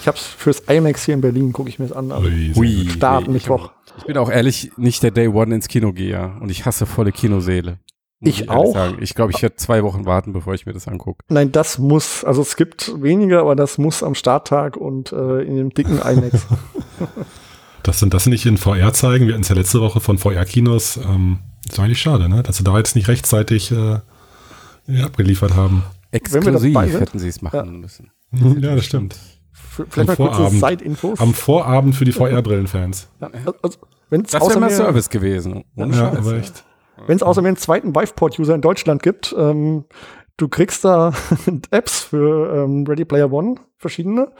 ich 0.00 0.06
hab's 0.06 0.26
fürs 0.26 0.60
IMAX 0.60 1.04
hier 1.04 1.14
in 1.14 1.20
Berlin, 1.20 1.52
gucke 1.52 1.68
ich 1.68 1.78
mir 1.78 1.88
das 1.88 1.96
an. 1.96 2.12
Ui, 2.12 2.88
Start 2.90 3.28
Mittwoch. 3.28 3.70
Ich 3.98 4.04
bin 4.04 4.16
auch 4.16 4.30
ehrlich 4.30 4.72
nicht 4.76 5.02
der 5.02 5.10
Day 5.10 5.28
One 5.28 5.54
ins 5.54 5.68
Kino 5.68 5.92
gehe 5.92 6.32
und 6.40 6.50
ich 6.50 6.66
hasse 6.66 6.86
volle 6.86 7.12
Kinoseele. 7.12 7.78
Ich, 8.24 8.42
ich 8.42 8.50
auch. 8.50 8.74
Sagen. 8.74 8.98
Ich 9.00 9.14
glaube, 9.14 9.32
ich 9.34 9.42
werde 9.42 9.56
zwei 9.56 9.82
Wochen 9.82 10.06
warten, 10.06 10.32
bevor 10.32 10.54
ich 10.54 10.66
mir 10.66 10.72
das 10.72 10.88
angucke. 10.88 11.24
Nein, 11.28 11.52
das 11.52 11.78
muss, 11.78 12.24
also 12.24 12.42
es 12.42 12.56
gibt 12.56 13.02
weniger, 13.02 13.40
aber 13.40 13.56
das 13.56 13.78
muss 13.78 14.02
am 14.02 14.14
Starttag 14.14 14.76
und 14.76 15.12
äh, 15.12 15.42
in 15.42 15.56
dem 15.56 15.70
dicken 15.70 15.98
IMAX. 15.98 16.46
das 17.82 18.00
sind 18.00 18.14
das 18.14 18.26
nicht 18.26 18.46
in 18.46 18.56
VR 18.56 18.92
zeigen. 18.92 19.26
Wir 19.26 19.34
hatten 19.34 19.42
es 19.42 19.48
ja 19.48 19.54
letzte 19.54 19.80
Woche 19.80 20.00
von 20.00 20.18
VR-Kinos. 20.18 20.96
Ähm, 20.96 21.38
war 21.76 21.84
eigentlich 21.84 22.00
schade, 22.00 22.28
ne? 22.28 22.42
dass 22.42 22.58
sie 22.58 22.64
da 22.64 22.76
jetzt 22.76 22.94
nicht 22.96 23.08
rechtzeitig 23.08 23.72
äh, 23.72 24.00
abgeliefert 25.02 25.54
haben. 25.54 25.84
Exklusiv 26.10 26.76
hätten 26.76 27.18
sie 27.18 27.28
es 27.28 27.42
machen 27.42 27.56
ja. 27.56 27.64
müssen. 27.64 28.10
Ja, 28.32 28.74
das 28.74 28.84
stimmt. 28.84 29.16
Vielleicht 29.52 29.98
am 29.98 30.06
mal 30.06 30.16
Vorabend, 30.16 30.60
Side-Infos. 30.60 31.20
Am 31.20 31.34
Vorabend 31.34 31.94
für 31.96 32.04
die 32.04 32.12
VR-Brillenfans. 32.12 33.08
Ja, 33.20 33.30
also, 33.62 33.78
das 34.10 34.48
wäre 34.48 34.60
mal 34.60 34.70
Service 34.70 35.10
gewesen. 35.10 35.64
ja, 35.76 36.12
aber 36.12 36.34
echt. 36.34 36.64
Wenn 37.06 37.16
es 37.16 37.22
außerdem 37.22 37.48
einen 37.48 37.56
zweiten 37.56 37.94
Viveport-User 37.94 38.54
in 38.54 38.60
Deutschland 38.60 39.02
gibt, 39.02 39.34
ähm, 39.38 39.84
du 40.36 40.48
kriegst 40.48 40.84
da 40.84 41.12
Apps 41.70 42.00
für 42.00 42.54
ähm, 42.54 42.84
Ready 42.86 43.04
Player 43.04 43.32
One, 43.32 43.56
verschiedene. 43.76 44.32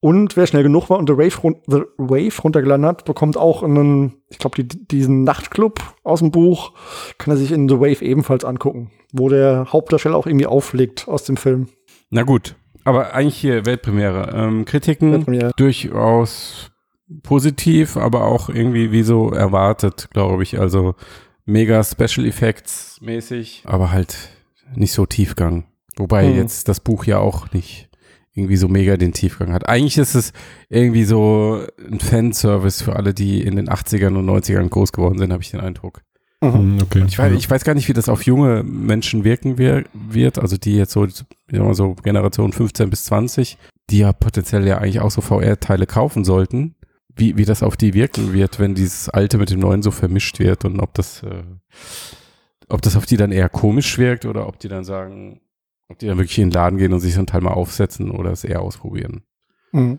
Und 0.00 0.36
wer 0.36 0.46
schnell 0.46 0.62
genug 0.62 0.90
war 0.90 0.98
und 0.98 1.08
The 1.08 1.16
Wave, 1.16 1.40
run 1.42 1.56
The 1.66 1.82
Wave 1.96 2.42
runtergeladen 2.42 2.84
hat, 2.84 3.06
bekommt 3.06 3.38
auch 3.38 3.62
einen, 3.62 4.16
ich 4.28 4.38
glaube, 4.38 4.62
die, 4.62 4.86
diesen 4.86 5.24
Nachtclub 5.24 5.80
aus 6.02 6.18
dem 6.18 6.30
Buch, 6.30 6.72
kann 7.16 7.32
er 7.32 7.38
sich 7.38 7.50
in 7.52 7.70
The 7.70 7.80
Wave 7.80 8.04
ebenfalls 8.04 8.44
angucken, 8.44 8.90
wo 9.12 9.30
der 9.30 9.72
Hauptdarsteller 9.72 10.16
auch 10.16 10.26
irgendwie 10.26 10.46
auflegt 10.46 11.08
aus 11.08 11.24
dem 11.24 11.38
Film. 11.38 11.68
Na 12.10 12.22
gut, 12.22 12.54
aber 12.84 13.14
eigentlich 13.14 13.36
hier 13.36 13.64
Weltpremiere. 13.64 14.30
Ähm, 14.34 14.66
Kritiken 14.66 15.12
Weltpremiere. 15.12 15.52
durchaus 15.56 16.70
positiv, 17.22 17.96
aber 17.96 18.24
auch 18.24 18.48
irgendwie 18.48 18.92
wie 18.92 19.02
so 19.02 19.30
erwartet, 19.30 20.08
glaube 20.12 20.42
ich. 20.42 20.58
Also 20.60 20.94
mega 21.44 21.82
Special 21.82 22.26
Effects 22.26 22.98
mäßig, 23.00 23.62
aber 23.64 23.90
halt 23.90 24.16
nicht 24.74 24.92
so 24.92 25.06
Tiefgang. 25.06 25.64
Wobei 25.96 26.26
Hm. 26.26 26.36
jetzt 26.36 26.68
das 26.68 26.80
Buch 26.80 27.04
ja 27.04 27.18
auch 27.18 27.52
nicht 27.52 27.88
irgendwie 28.34 28.56
so 28.56 28.66
mega 28.66 28.96
den 28.96 29.12
Tiefgang 29.12 29.52
hat. 29.52 29.68
Eigentlich 29.68 29.96
ist 29.96 30.14
es 30.16 30.32
irgendwie 30.68 31.04
so 31.04 31.64
ein 31.88 32.00
Fanservice 32.00 32.82
für 32.82 32.96
alle, 32.96 33.14
die 33.14 33.42
in 33.42 33.54
den 33.56 33.68
80ern 33.68 34.16
und 34.16 34.26
90ern 34.26 34.68
groß 34.68 34.90
geworden 34.92 35.18
sind, 35.18 35.32
habe 35.32 35.42
ich 35.42 35.52
den 35.52 35.60
Eindruck. 35.60 36.02
Mhm. 36.40 36.52
Hm, 36.52 36.78
okay. 36.82 37.04
Ich 37.06 37.18
weiß, 37.18 37.32
ich 37.32 37.48
weiß 37.48 37.64
gar 37.64 37.74
nicht, 37.74 37.88
wie 37.88 37.92
das 37.92 38.08
auf 38.08 38.26
junge 38.26 38.64
Menschen 38.64 39.22
wirken 39.22 39.56
wir, 39.56 39.84
wird, 39.92 40.38
also 40.40 40.56
die 40.56 40.74
jetzt 40.76 40.92
so, 40.92 41.04
ich 41.04 41.14
sag 41.14 41.26
mal 41.60 41.74
so 41.74 41.94
Generation 41.94 42.52
15 42.52 42.90
bis 42.90 43.04
20, 43.04 43.56
die 43.90 43.98
ja 43.98 44.12
potenziell 44.12 44.66
ja 44.66 44.78
eigentlich 44.78 45.00
auch 45.00 45.12
so 45.12 45.20
VR-Teile 45.20 45.86
kaufen 45.86 46.24
sollten, 46.24 46.73
wie, 47.16 47.36
wie 47.36 47.44
das 47.44 47.62
auf 47.62 47.76
die 47.76 47.94
wirken 47.94 48.32
wird, 48.32 48.58
wenn 48.58 48.74
dieses 48.74 49.08
Alte 49.08 49.38
mit 49.38 49.50
dem 49.50 49.60
Neuen 49.60 49.82
so 49.82 49.90
vermischt 49.90 50.38
wird 50.38 50.64
und 50.64 50.80
ob 50.80 50.94
das, 50.94 51.22
äh, 51.22 51.44
ob 52.68 52.82
das 52.82 52.96
auf 52.96 53.06
die 53.06 53.16
dann 53.16 53.32
eher 53.32 53.48
komisch 53.48 53.98
wirkt 53.98 54.26
oder 54.26 54.48
ob 54.48 54.58
die 54.58 54.68
dann 54.68 54.84
sagen, 54.84 55.40
ob 55.88 55.98
die 55.98 56.06
dann 56.06 56.18
wirklich 56.18 56.38
in 56.38 56.48
den 56.48 56.54
Laden 56.54 56.78
gehen 56.78 56.92
und 56.92 57.00
sich 57.00 57.14
so 57.14 57.20
ein 57.20 57.26
Teil 57.26 57.40
mal 57.40 57.52
aufsetzen 57.52 58.10
oder 58.10 58.32
es 58.32 58.44
eher 58.44 58.62
ausprobieren. 58.62 59.22
Mhm. 59.74 59.98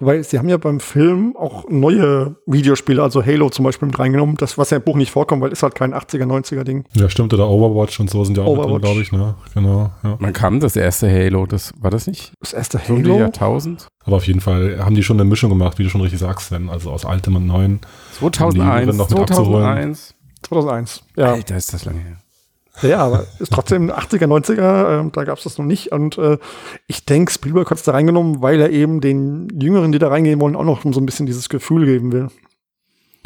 Wobei, 0.00 0.22
sie 0.22 0.38
haben 0.38 0.50
ja 0.50 0.58
beim 0.58 0.80
Film 0.80 1.34
auch 1.34 1.64
neue 1.70 2.36
Videospiele, 2.46 3.02
also 3.02 3.24
Halo 3.24 3.48
zum 3.48 3.64
Beispiel 3.64 3.86
mit 3.86 3.98
reingenommen, 3.98 4.36
das, 4.36 4.58
was 4.58 4.68
ja 4.68 4.76
im 4.76 4.82
Buch 4.82 4.96
nicht 4.96 5.10
vorkommt, 5.10 5.40
weil 5.42 5.50
ist 5.50 5.62
halt 5.62 5.74
kein 5.74 5.94
80er, 5.94 6.26
90er 6.26 6.62
Ding. 6.62 6.84
Ja, 6.92 7.08
stimmt, 7.08 7.32
oder 7.32 7.48
Overwatch 7.48 7.98
und 8.00 8.10
so 8.10 8.22
sind 8.24 8.36
ja 8.36 8.44
auch 8.44 8.50
mit 8.54 8.58
drin, 8.58 8.64
Overwatch. 8.72 8.82
glaube 8.82 9.00
ich, 9.00 9.12
ne? 9.12 9.34
Genau, 9.54 9.90
ja. 10.02 10.16
Man 10.18 10.32
kam 10.34 10.60
das 10.60 10.76
erste 10.76 11.10
Halo, 11.10 11.46
das 11.46 11.72
war 11.80 11.90
das 11.90 12.06
nicht? 12.06 12.32
Das 12.40 12.52
erste 12.52 12.78
So 12.86 12.92
um 12.92 13.02
Halo? 13.02 13.18
Jahrtausend? 13.18 13.86
Aber 14.04 14.16
auf 14.16 14.26
jeden 14.26 14.40
Fall 14.40 14.84
haben 14.84 14.94
die 14.94 15.02
schon 15.02 15.18
eine 15.18 15.28
Mischung 15.28 15.48
gemacht, 15.48 15.78
wie 15.78 15.84
du 15.84 15.88
schon 15.88 16.02
richtig 16.02 16.20
sagst, 16.20 16.48
Sven, 16.48 16.68
also 16.68 16.90
aus 16.90 17.06
altem 17.06 17.36
und 17.36 17.46
neuem. 17.46 17.80
2001, 18.18 18.94
noch 18.94 19.08
mit 19.08 19.18
abzuholen. 19.20 19.94
2001. 19.94 20.14
2001. 20.42 21.02
Ja. 21.16 21.32
Alter, 21.32 21.56
ist 21.56 21.72
das 21.72 21.86
lange 21.86 22.00
her. 22.00 22.18
Ja, 22.82 22.98
aber 22.98 23.26
ist 23.38 23.52
trotzdem 23.52 23.90
80er, 23.90 24.26
90er, 24.26 25.00
ähm, 25.00 25.12
da 25.12 25.24
gab 25.24 25.38
es 25.38 25.44
das 25.44 25.58
noch 25.58 25.64
nicht. 25.64 25.92
Und 25.92 26.18
äh, 26.18 26.38
ich 26.86 27.04
denke, 27.04 27.32
Spielberg 27.32 27.70
hat 27.70 27.78
es 27.78 27.84
da 27.84 27.92
reingenommen, 27.92 28.42
weil 28.42 28.60
er 28.60 28.70
eben 28.70 29.00
den 29.00 29.48
Jüngeren, 29.60 29.92
die 29.92 29.98
da 29.98 30.08
reingehen 30.08 30.40
wollen, 30.40 30.56
auch 30.56 30.64
noch 30.64 30.82
so 30.82 31.00
ein 31.00 31.06
bisschen 31.06 31.26
dieses 31.26 31.48
Gefühl 31.48 31.86
geben 31.86 32.12
will. 32.12 32.28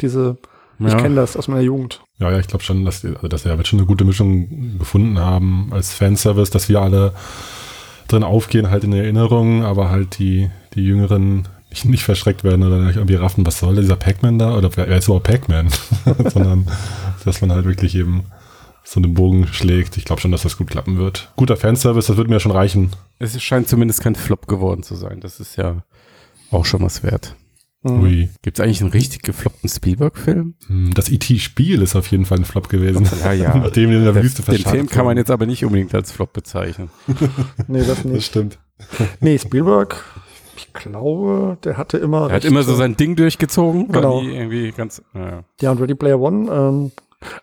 Diese, 0.01 0.37
ich 0.79 0.95
kenne 0.95 1.15
das 1.15 1.35
aus 1.35 1.47
meiner 1.47 1.61
Jugend. 1.61 2.01
Ja, 2.19 2.31
ja, 2.31 2.39
ich 2.39 2.47
glaube 2.47 2.63
schon, 2.63 2.85
dass, 2.85 3.03
also 3.03 3.27
dass 3.27 3.43
wir 3.43 3.53
jetzt 3.53 3.67
schon 3.67 3.79
eine 3.79 3.87
gute 3.87 4.05
Mischung 4.05 4.77
gefunden 4.77 5.19
haben 5.19 5.69
als 5.71 5.93
Fanservice, 5.93 6.51
dass 6.51 6.69
wir 6.69 6.81
alle 6.81 7.13
drin 8.07 8.23
aufgehen, 8.23 8.69
halt 8.69 8.83
in 8.83 8.93
Erinnerungen, 8.93 9.63
aber 9.63 9.89
halt 9.89 10.19
die, 10.19 10.49
die 10.73 10.85
Jüngeren 10.85 11.47
nicht, 11.69 11.85
nicht 11.85 12.03
verschreckt 12.03 12.43
werden 12.43 12.65
oder 12.65 12.79
nicht 12.79 12.95
irgendwie 12.95 13.15
raffen, 13.15 13.45
was 13.45 13.59
soll 13.59 13.75
dieser 13.75 13.95
Pac-Man 13.95 14.39
da? 14.39 14.55
Oder 14.55 14.69
wer 14.75 14.87
ist 14.87 15.05
überhaupt 15.05 15.27
Pac-Man? 15.27 15.69
Sondern, 16.29 16.67
dass 17.25 17.41
man 17.41 17.51
halt 17.51 17.65
wirklich 17.65 17.95
eben 17.95 18.23
so 18.83 18.99
einen 18.99 19.13
Bogen 19.13 19.47
schlägt. 19.47 19.97
Ich 19.97 20.05
glaube 20.05 20.21
schon, 20.21 20.31
dass 20.31 20.43
das 20.43 20.57
gut 20.57 20.67
klappen 20.69 20.97
wird. 20.97 21.31
Guter 21.35 21.57
Fanservice, 21.57 22.07
das 22.07 22.17
wird 22.17 22.29
mir 22.29 22.39
schon 22.39 22.51
reichen. 22.51 22.91
Es 23.19 23.41
scheint 23.41 23.67
zumindest 23.67 24.01
kein 24.01 24.15
Flop 24.15 24.47
geworden 24.47 24.83
zu 24.83 24.95
sein. 24.95 25.19
Das 25.21 25.39
ist 25.39 25.55
ja 25.57 25.83
auch 26.51 26.65
schon 26.65 26.81
was 26.81 27.03
wert. 27.03 27.35
Mhm. 27.83 28.01
Ui. 28.01 28.29
Gibt 28.41 28.59
es 28.59 28.63
eigentlich 28.65 28.81
einen 28.81 28.91
richtig 28.91 29.21
gefloppten 29.21 29.69
Spielberg-Film? 29.69 30.55
Hm, 30.67 30.93
Das 30.93 31.09
E.T.-Spiel 31.09 31.81
ist 31.81 31.95
auf 31.95 32.07
jeden 32.11 32.25
Fall 32.25 32.39
ein 32.39 32.45
Flop 32.45 32.67
gewesen. 32.67 33.07
Ja, 33.23 33.31
ja. 33.31 33.55
Nachdem 33.63 33.91
in 33.91 34.03
der 34.03 34.13
Der, 34.13 34.23
Wüste 34.23 34.41
den 34.43 34.57
Film 34.57 34.89
kann 34.89 35.05
man 35.05 35.15
jetzt 35.17 35.31
aber 35.31 35.45
nicht 35.45 35.63
unbedingt 35.63 35.93
als 35.95 36.11
Flop 36.11 36.33
bezeichnen. 36.33 36.89
Nee, 37.67 37.79
das 37.79 37.87
Das 37.97 38.05
nicht. 38.05 38.25
stimmt. 38.25 38.59
Nee, 39.21 39.37
Spielberg, 39.37 40.03
ich 40.57 40.73
glaube, 40.73 41.57
der 41.63 41.77
hatte 41.77 41.97
immer. 41.97 42.29
Er 42.29 42.35
hat 42.37 42.45
immer 42.45 42.63
so 42.63 42.75
sein 42.75 42.97
Ding 42.97 43.15
durchgezogen. 43.15 43.87
war 43.89 44.01
Genau. 44.01 44.21
nie 44.21 44.35
irgendwie 44.35 44.71
ganz, 44.71 45.01
naja. 45.13 45.43
Ja, 45.61 45.71
und 45.71 45.79
Ready 45.79 45.95
Player 45.95 46.19
One. 46.19 46.51
Ähm, 46.51 46.91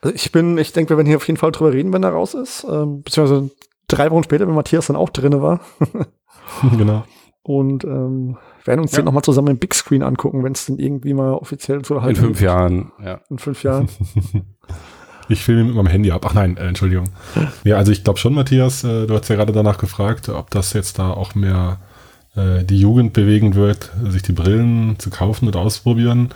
also 0.01 0.15
ich 0.15 0.33
bin, 0.33 0.59
ich 0.59 0.73
denke, 0.73 0.91
wir 0.91 0.97
werden 0.97 1.07
hier 1.09 1.17
auf 1.17 1.27
jeden 1.27 1.39
Fall 1.39 1.53
drüber 1.53 1.73
reden, 1.73 1.93
wenn 1.93 2.03
er 2.03 2.11
raus 2.11 2.35
ist. 2.35 2.65
Ähm, 2.71 3.03
beziehungsweise 3.03 3.51
drei 3.89 4.11
Wochen 4.11 4.25
später, 4.25 4.47
wenn 4.47 4.55
Matthias 4.55 4.87
dann 4.87 4.97
auch 4.97 5.11
drinne 5.11 5.43
war. 5.43 5.61
genau. 6.77 7.05
Und 7.43 7.85
ähm, 7.85 8.39
werden 8.65 8.81
uns 8.81 8.93
Ja. 8.93 8.99
den 8.99 9.05
nochmal 9.05 9.23
zusammen 9.23 9.49
im 9.49 9.59
Big 9.59 9.75
Screen 9.75 10.03
angucken, 10.03 10.43
wenn 10.43 10.53
es 10.53 10.67
dann 10.67 10.79
irgendwie 10.79 11.15
mal 11.15 11.33
offiziell 11.35 11.83
zu 11.83 11.95
In 11.95 12.03
halten 12.03 12.17
fünf 12.21 12.39
gibt. 12.39 12.41
Jahren, 12.41 12.93
ja. 13.05 13.21
In 13.31 13.39
fünf 13.39 13.63
Jahren. 13.63 13.89
Ich 15.29 15.43
filme 15.43 15.65
mit 15.65 15.75
meinem 15.75 15.89
Handy 15.89 16.13
ab. 16.13 16.25
Ach 16.25 16.35
nein, 16.35 16.57
äh, 16.57 16.69
Entschuldigung. 16.69 17.09
Ja, 17.65 17.79
also 17.79 17.91
ich 17.91 18.05
glaube 18.05 18.17
schon, 18.21 18.33
Matthias, 18.33 18.85
äh, 18.85 19.09
du 19.09 19.15
hast 19.15 19.29
ja 19.29 19.35
gerade 19.35 19.53
danach 19.53 19.77
gefragt, 19.77 20.29
ob 20.29 20.51
das 20.51 20.73
jetzt 20.73 21.01
da 21.01 21.11
auch 21.11 21.35
mehr 21.35 21.81
äh, 22.37 22.63
die 22.63 22.79
Jugend 22.79 23.13
bewegen 23.13 23.57
wird, 23.57 23.91
sich 24.05 24.23
die 24.23 24.31
Brillen 24.31 25.01
zu 25.01 25.11
kaufen 25.11 25.49
und 25.49 25.57
ausprobieren. 25.57 26.29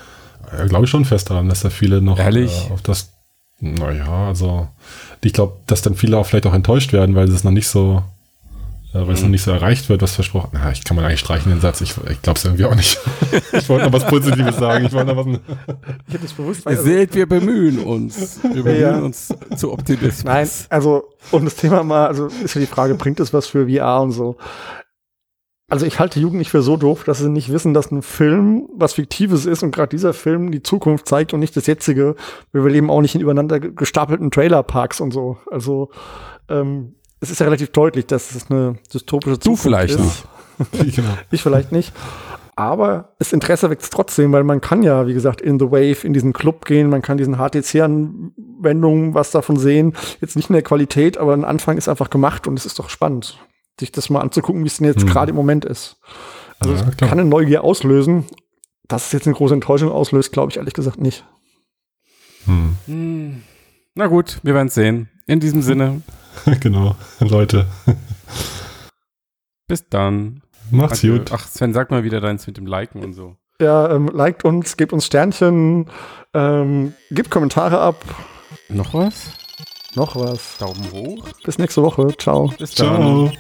Äh, 0.51 0.67
glaube 0.67 0.87
ich 0.87 0.91
schon 0.91 1.05
fest 1.05 1.31
daran, 1.31 1.49
dass 1.49 1.61
da 1.61 1.71
viele 1.71 2.03
noch? 2.03 2.19
Äh, 2.19 2.49
auf 2.73 2.83
das, 2.83 3.13
naja, 3.61 4.29
also 4.29 4.69
ich 5.23 5.33
glaube, 5.33 5.57
dass 5.67 5.83
dann 5.83 5.95
viele 5.95 6.17
auch 6.19 6.27
vielleicht 6.27 6.47
auch 6.47 6.55
enttäuscht 6.55 6.93
werden, 6.93 7.15
weil 7.15 7.29
es 7.29 7.45
noch 7.45 7.51
nicht 7.51 7.69
so, 7.69 8.03
äh, 8.95 9.07
weil 9.07 9.11
es 9.15 9.23
noch 9.23 9.29
nicht 9.29 9.43
so 9.43 9.51
erreicht 9.51 9.89
wird, 9.89 10.01
was 10.03 10.15
versprochen. 10.15 10.51
Na, 10.55 10.73
ich 10.73 10.83
kann 10.85 10.97
mal 10.97 11.05
eigentlich 11.05 11.21
streichen 11.21 11.51
den 11.53 11.61
Satz. 11.61 11.81
Ich, 11.83 11.95
ich 12.11 12.23
glaube 12.23 12.39
es 12.39 12.45
irgendwie 12.45 12.65
auch 12.65 12.75
nicht. 12.75 12.99
ich 13.53 13.69
wollte 13.69 13.87
noch 13.87 13.93
was 13.93 14.07
Positives 14.07 14.57
sagen. 14.57 14.87
Ich 14.87 14.93
wollte 14.93 15.15
noch 15.15 15.27
was. 15.27 15.27
Ich 16.09 16.15
hätte 16.15 16.25
es 16.27 16.33
bewusst. 16.33 16.63
Ihr 16.69 16.77
seht, 16.83 17.15
wir 17.15 17.29
bemühen 17.29 17.79
uns. 17.81 18.41
Wir 18.43 18.63
bemühen 18.65 18.81
Ja. 18.81 18.99
uns 18.99 19.29
zu 19.57 19.73
Optimismus. 19.73 20.25
Nein, 20.25 20.49
also, 20.71 21.05
um 21.31 21.45
das 21.45 21.55
Thema 21.57 21.85
mal, 21.85 22.07
also 22.07 22.27
ist 22.27 22.55
ja 22.55 22.61
die 22.61 22.67
Frage, 22.67 22.95
bringt 22.95 23.21
es 23.21 23.33
was 23.33 23.47
für 23.47 23.69
VR 23.69 24.01
und 24.01 24.13
so? 24.13 24.37
Also 25.71 25.87
ich 25.87 25.99
halte 26.01 26.21
Jugend 26.21 26.39
nicht 26.39 26.51
für 26.51 26.63
so 26.63 26.77
doof, 26.77 27.05
dass 27.05 27.19
sie 27.19 27.31
nicht 27.31 27.51
wissen, 27.53 27.73
dass 27.75 27.91
ein 27.91 28.03
Film 28.03 28.69
was 28.77 28.95
Fiktives 28.95 29.47
ist 29.47 29.63
und 29.63 29.71
gerade 29.71 29.89
dieser 29.89 30.13
Film 30.13 30.51
die 30.51 30.63
Zukunft 30.63 31.09
zeigt 31.09 31.33
und 31.33 31.41
nicht 31.41 31.57
das 31.57 31.67
jetzige. 31.67 32.17
Wir 32.53 32.63
leben 32.69 32.91
auch 32.91 33.01
nicht 33.01 33.15
in 33.15 33.21
übereinander 33.21 33.61
ge- 33.61 33.73
gestapelten 33.75 34.31
Trailerparks 34.31 35.01
und 35.01 35.13
so. 35.13 35.39
Also 35.51 35.91
ähm, 36.49 36.95
es 37.21 37.31
ist 37.31 37.39
ja 37.41 37.47
relativ 37.47 37.71
deutlich, 37.71 38.07
dass 38.07 38.35
es 38.35 38.51
eine 38.51 38.77
dystopische 38.93 39.37
Du 39.37 39.41
Zukunft 39.41 39.63
vielleicht 39.63 39.95
ist. 39.95 40.27
nicht. 40.73 40.97
genau. 40.97 41.09
Ich 41.31 41.43
vielleicht 41.43 41.71
nicht. 41.73 41.93
Aber 42.57 43.15
das 43.19 43.33
Interesse 43.33 43.71
wächst 43.71 43.93
trotzdem, 43.93 44.33
weil 44.33 44.45
man 44.45 44.61
kann 44.61 44.83
ja, 44.83 45.07
wie 45.07 45.15
gesagt, 45.15 45.41
in 45.41 45.59
The 45.59 45.67
Wave, 45.71 46.05
in 46.07 46.13
diesen 46.13 46.33
Club 46.35 46.65
gehen, 46.67 46.91
man 46.91 47.01
kann 47.01 47.17
diesen 47.17 47.37
HTC-Anwendungen 47.37 49.15
was 49.15 49.31
davon 49.31 49.57
sehen. 49.57 49.95
Jetzt 50.21 50.37
nicht 50.37 50.51
in 50.51 50.55
der 50.55 50.63
Qualität, 50.63 51.17
aber 51.19 51.33
ein 51.33 51.45
Anfang 51.45 51.77
ist 51.79 51.89
einfach 51.89 52.11
gemacht 52.11 52.47
und 52.47 52.59
es 52.59 52.67
ist 52.67 52.79
doch 52.79 52.91
spannend, 52.91 53.39
sich 53.81 53.91
das 53.93 54.09
mal 54.11 54.21
anzugucken, 54.21 54.63
wie 54.63 54.69
es 54.69 54.77
denn 54.79 54.87
jetzt 54.87 55.03
Mhm. 55.05 55.09
gerade 55.09 55.31
im 55.31 55.37
Moment 55.37 55.65
ist. 55.65 55.97
Also 56.61 56.75
Ja, 56.75 56.91
kann 56.93 57.19
eine 57.19 57.25
Neugier 57.25 57.65
auslösen. 57.65 58.27
Dass 58.89 59.07
es 59.07 59.13
jetzt 59.13 59.27
eine 59.27 59.37
große 59.37 59.55
Enttäuschung 59.55 59.91
auslöst, 59.93 60.33
glaube 60.33 60.51
ich 60.51 60.57
ehrlich 60.57 60.75
gesagt 60.75 61.01
nicht. 61.01 61.25
Hm. 62.45 62.77
Hm. 62.87 63.43
Na 63.95 64.07
gut, 64.09 64.41
wir 64.43 64.55
werden 64.55 64.67
es 64.69 64.75
sehen. 64.75 65.09
In 65.27 65.39
diesem 65.41 65.63
Sinne, 65.63 66.03
genau. 66.61 66.97
Leute, 67.21 67.67
bis 69.69 69.89
dann. 69.89 70.43
macht's 70.71 71.01
Adieu. 71.01 71.19
gut. 71.19 71.33
Ach, 71.33 71.47
Sven, 71.47 71.73
sag 71.73 71.91
mal 71.91 72.03
wieder 72.05 72.21
deins 72.21 72.47
mit 72.47 72.57
dem 72.57 72.67
Liken 72.67 73.05
und 73.05 73.13
so. 73.13 73.37
Ja, 73.61 73.91
ähm, 73.95 74.09
liked 74.13 74.45
uns, 74.45 74.77
gebt 74.77 74.93
uns 74.93 75.07
Sternchen, 75.07 75.89
ähm, 76.35 76.95
gebt 77.11 77.31
Kommentare 77.31 77.79
ab. 77.79 78.03
Noch 78.69 78.95
was? 78.95 79.33
Noch 79.95 80.17
was. 80.17 80.59
Daumen 80.59 80.91
hoch. 80.93 81.25
Bis 81.45 81.59
nächste 81.59 81.83
Woche. 81.83 82.09
Ciao. 82.19 82.53
Bis 82.59 82.75
dann. 82.75 83.31
Ciao. 83.31 83.33